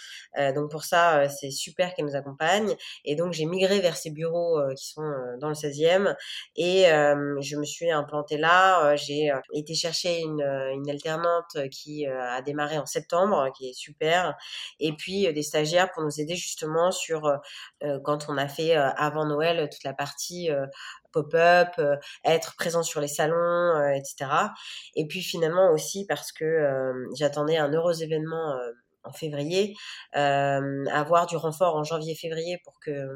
[0.54, 2.74] donc pour ça, c'est super qu'elle nous accompagne.
[3.04, 5.10] Et donc j'ai migré vers ces bureaux qui sont
[5.40, 6.14] dans le 16e
[6.56, 8.96] et je me suis implantée là.
[8.96, 14.36] j'ai été chercher une, une alternante qui a démarré en septembre, qui est super.
[14.78, 17.40] Et puis des stagiaires pour nous aider justement sur
[18.04, 20.50] quand on a fait avant Noël toute la partie
[21.12, 21.80] pop-up,
[22.24, 24.30] être présent sur les salons, etc.
[24.94, 28.56] Et puis finalement aussi parce que j'attendais un heureux événement
[29.04, 29.74] en février,
[30.16, 33.06] euh, avoir du renfort en janvier-février pour que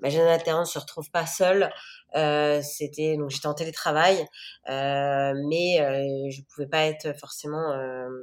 [0.00, 1.70] ma, jeune alternante se retrouve pas seule.
[2.16, 4.26] Euh, c'était donc j'étais en télétravail,
[4.68, 7.74] euh, mais euh, je pouvais pas être forcément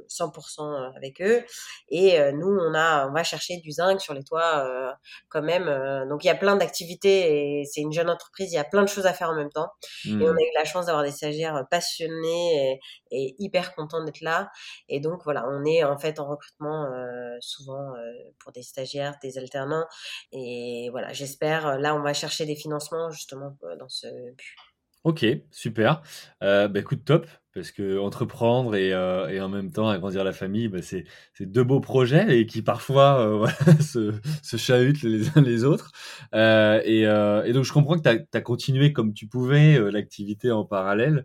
[0.08, 1.44] 100% euh, avec eux.
[1.88, 4.96] Et nous, on a, on va chercher du zinc sur les toits
[5.28, 5.66] quand même.
[6.08, 8.52] donc il y a plein d'activités et c'est une jeune entreprise.
[8.52, 9.68] Il y a plein de choses à faire en même temps.
[10.04, 10.38] Et on mmh.
[10.38, 12.80] a eu la chance d'avoir des stagiaires passionnés et,
[13.10, 14.50] et hyper contents d'être là.
[14.88, 19.16] Et donc voilà, on est en fait en recrutement euh, souvent euh, pour des stagiaires,
[19.22, 19.86] des alternants.
[20.32, 24.56] Et voilà, j'espère, là, on va chercher des financements justement dans ce but.
[25.04, 26.02] Ok, super.
[26.40, 30.80] bah écoute, top, parce que entreprendre et, et en même temps agrandir la famille, bah,
[30.82, 31.06] c'est
[31.40, 33.48] deux beaux projets et qui parfois
[33.80, 34.12] se,
[34.42, 35.92] se, chahutent les uns les autres.
[36.34, 41.24] Et, et, donc je comprends que tu as, continué comme tu pouvais l'activité en parallèle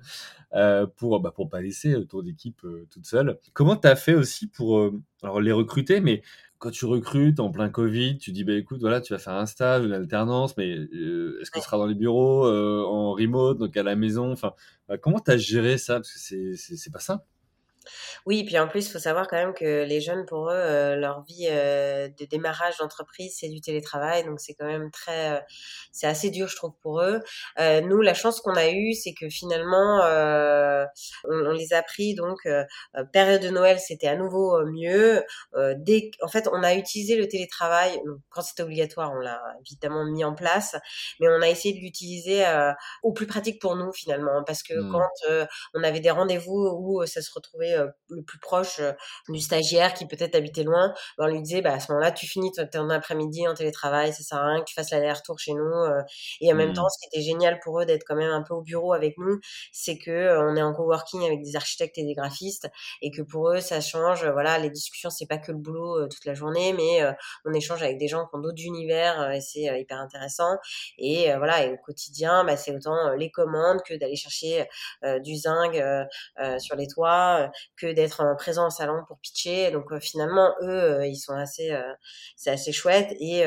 [0.95, 3.39] pour bah, pour pas laisser ton équipe toute seule.
[3.53, 4.91] Comment tu as fait aussi pour
[5.23, 6.21] alors les recruter, mais
[6.63, 9.45] quand tu recrutes en plein Covid, tu dis bah écoute voilà tu vas faire un
[9.45, 13.57] stage, une alternance, mais euh, est-ce que ce sera dans les bureaux, euh, en remote,
[13.57, 14.53] donc à la maison, enfin
[14.87, 15.95] bah, comment tu as géré ça?
[15.95, 17.25] Parce que c'est c'est pas simple.
[18.25, 20.95] Oui, puis en plus, il faut savoir quand même que les jeunes, pour eux, euh,
[20.95, 24.23] leur vie euh, de démarrage d'entreprise, c'est du télétravail.
[24.23, 25.37] Donc, c'est quand même très...
[25.37, 25.39] Euh,
[25.91, 27.21] c'est assez dur, je trouve, pour eux.
[27.59, 30.01] nous, la chance qu'on a eue, c'est que finalement,
[31.25, 32.15] on, les a pris.
[32.15, 32.47] Donc,
[33.11, 35.23] période de Noël, c'était à nouveau mieux.
[35.77, 38.01] dès, en fait, on a utilisé le télétravail.
[38.29, 40.75] quand c'était obligatoire, on l'a évidemment mis en place.
[41.19, 42.43] Mais on a essayé de l'utiliser
[43.03, 44.43] au plus pratique pour nous, finalement.
[44.43, 44.91] Parce que mmh.
[44.91, 48.91] quand on avait des rendez-vous où ça se retrouvait euh, le plus proche euh,
[49.29, 52.27] du stagiaire qui peut-être habitait loin, ben, on lui disait bah, à ce moment-là tu
[52.27, 55.63] finis ton après-midi en télétravail, ça sert à rien que tu fasses l'aller-retour chez nous.
[55.63, 56.01] Euh.
[56.41, 56.73] et en même mmh.
[56.73, 59.17] temps, ce qui était génial pour eux d'être quand même un peu au bureau avec
[59.17, 59.39] nous,
[59.71, 62.69] c'est que on est en coworking avec des architectes et des graphistes
[63.01, 64.25] et que pour eux ça change.
[64.25, 67.03] Voilà, les discussions c'est pas que le boulot toute la journée, mais
[67.45, 70.57] on échange avec des gens qui ont d'autres univers et c'est hyper intéressant.
[70.97, 74.67] Et voilà, et au quotidien, bah, c'est autant les commandes que d'aller chercher
[75.21, 75.73] du zinc
[76.59, 79.71] sur les toits, que d'être présent au salon pour pitcher.
[79.71, 81.81] Donc euh, finalement, eux, euh, ils sont assez, euh,
[82.35, 83.43] c'est assez chouette et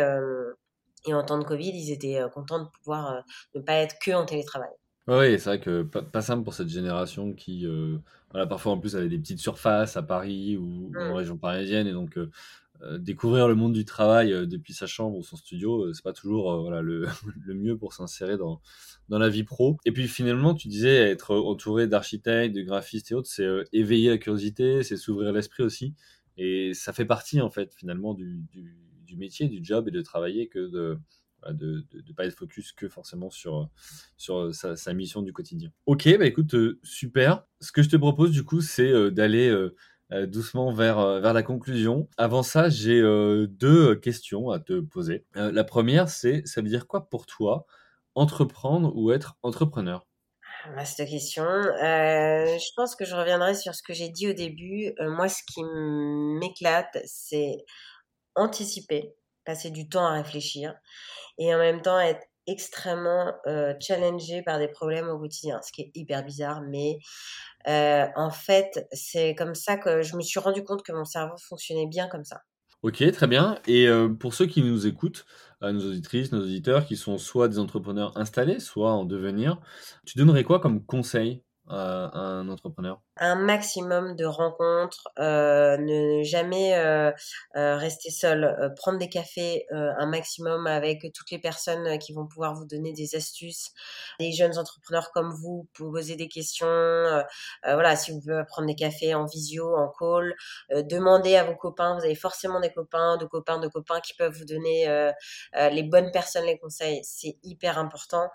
[1.09, 3.23] et en temps de Covid, ils étaient contents de pouvoir
[3.55, 4.73] ne pas être que en télétravail.
[5.07, 7.65] Oui, c'est vrai que pas, simple pour cette génération qui,
[8.37, 11.13] voilà, parfois en plus avait des petites surfaces à Paris ou, en mmh.
[11.13, 12.31] région parisienne et donc euh,
[12.99, 16.13] découvrir le monde du travail euh, depuis sa chambre ou son studio, euh, c'est pas
[16.13, 17.09] toujours voilà, le,
[17.55, 18.61] mieux pour s'insérer dans,
[19.09, 19.79] la vie pro.
[19.85, 24.19] Et puis finalement, tu disais être entouré d'architectes, de graphistes et autres, c'est éveiller la
[24.19, 25.95] curiosité, c'est s'ouvrir l'esprit aussi.
[26.37, 28.45] Et ça fait partie en fait finalement du,
[29.17, 30.99] métier, du job et de travailler que de
[31.53, 33.71] ne pas être focus que forcément sur,
[34.19, 35.71] sa, sa mission du quotidien.
[35.87, 37.45] Ok, bah écoute, super.
[37.61, 39.75] Ce que je te propose du coup, c'est d'aller euh,
[40.11, 42.09] doucement vers, euh, vers la conclusion.
[42.17, 45.25] Avant ça, j'ai euh, deux questions à te poser.
[45.35, 47.67] la première, c'est ça veut dire quoi pour toi
[48.15, 50.07] entreprendre ou être entrepreneur?
[50.85, 51.45] Cette question.
[51.45, 54.93] je pense que je reviendrai sur ce que j'ai dit au début.
[55.01, 57.65] moi, ce qui m'éclate, c'est
[58.35, 60.75] anticiper, passer du temps à réfléchir
[61.39, 63.33] et en même temps être extrêmement
[63.81, 66.99] challengé par des problèmes au quotidien, ce qui est hyper bizarre, mais
[67.69, 71.37] euh, en fait, c'est comme ça que je me suis rendu compte que mon cerveau
[71.39, 72.43] fonctionnait bien comme ça.
[72.83, 73.59] Ok, très bien.
[73.67, 75.27] Et euh, pour ceux qui nous écoutent,
[75.63, 79.61] euh, nos auditrices, nos auditeurs, qui sont soit des entrepreneurs installés, soit en devenir,
[80.05, 83.01] tu donnerais quoi comme conseil un entrepreneur?
[83.19, 87.11] Un maximum de rencontres, euh, ne jamais euh,
[87.57, 92.55] euh, rester seul, prendre des cafés un maximum avec toutes les personnes qui vont pouvoir
[92.55, 93.73] vous donner des astuces,
[94.21, 96.67] des jeunes entrepreneurs comme vous, poser des questions,
[97.65, 100.35] voilà, si vous voulez prendre des cafés en visio, en call,
[100.71, 104.37] demandez à vos copains, vous avez forcément des copains, de copains, de copains qui peuvent
[104.37, 105.13] vous donner
[105.55, 108.29] les bonnes personnes, les conseils, c'est hyper important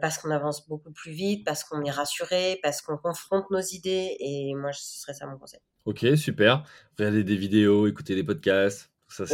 [0.00, 4.16] parce qu'on avance beaucoup plus vite, parce qu'on est rassuré, parce qu'on confronte nos idées
[4.18, 5.60] et moi, ce serait ça mon conseil.
[5.84, 6.64] Ok, super.
[6.98, 8.88] Regarder des vidéos, écouter des podcasts.
[9.08, 9.24] Ça,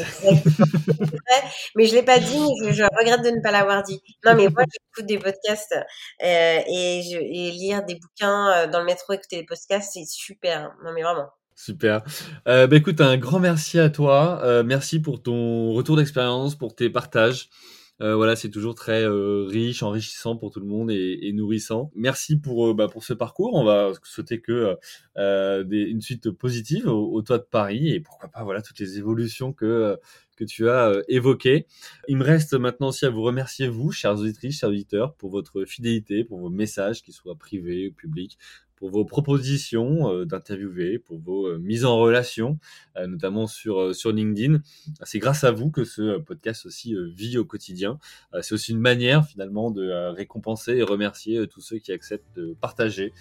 [1.76, 4.02] mais je l'ai pas dit, je, regrette de ne pas l'avoir dit.
[4.26, 5.76] Non, mais moi, j'écoute des podcasts
[6.24, 10.04] euh, et, je, et, lire des bouquins euh, dans le métro, écouter des podcasts, c'est
[10.04, 10.74] super.
[10.84, 11.28] Non, mais vraiment.
[11.58, 12.02] Super.
[12.46, 14.40] Euh, bah, écoute, un grand merci à toi.
[14.44, 17.50] Euh, merci pour ton retour d'expérience, pour tes partages.
[18.00, 21.90] Euh, voilà, c'est toujours très euh, riche, enrichissant pour tout le monde et, nourrissant.
[21.94, 23.54] Merci pour, euh, bah, pour ce parcours.
[23.54, 24.76] On va souhaiter que
[25.16, 29.52] une suite positive au, au, toit de Paris et pourquoi pas voilà toutes les évolutions
[29.52, 29.98] que
[30.36, 31.66] que tu as évoquées.
[32.06, 35.64] Il me reste maintenant aussi à vous remercier vous, chers auditrices, chers auditeurs, pour votre
[35.64, 38.38] fidélité, pour vos messages, qu'ils soient privés ou publics,
[38.78, 42.58] pour vos propositions euh, d'interviewer, pour vos euh, mises en relation,
[42.96, 44.60] euh, notamment sur, sur LinkedIn.
[45.02, 47.98] C'est grâce à vous que ce podcast aussi vit au quotidien.
[48.40, 53.12] C'est aussi une manière finalement de récompenser et remercier tous ceux qui acceptent de partager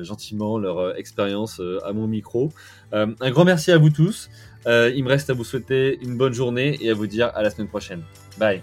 [0.00, 2.52] gentiment leur expérience à mon micro.
[2.92, 4.30] Un grand merci à vous tous.
[4.66, 7.50] Il me reste à vous souhaiter une bonne journée et à vous dire à la
[7.50, 8.02] semaine prochaine.
[8.38, 8.62] Bye.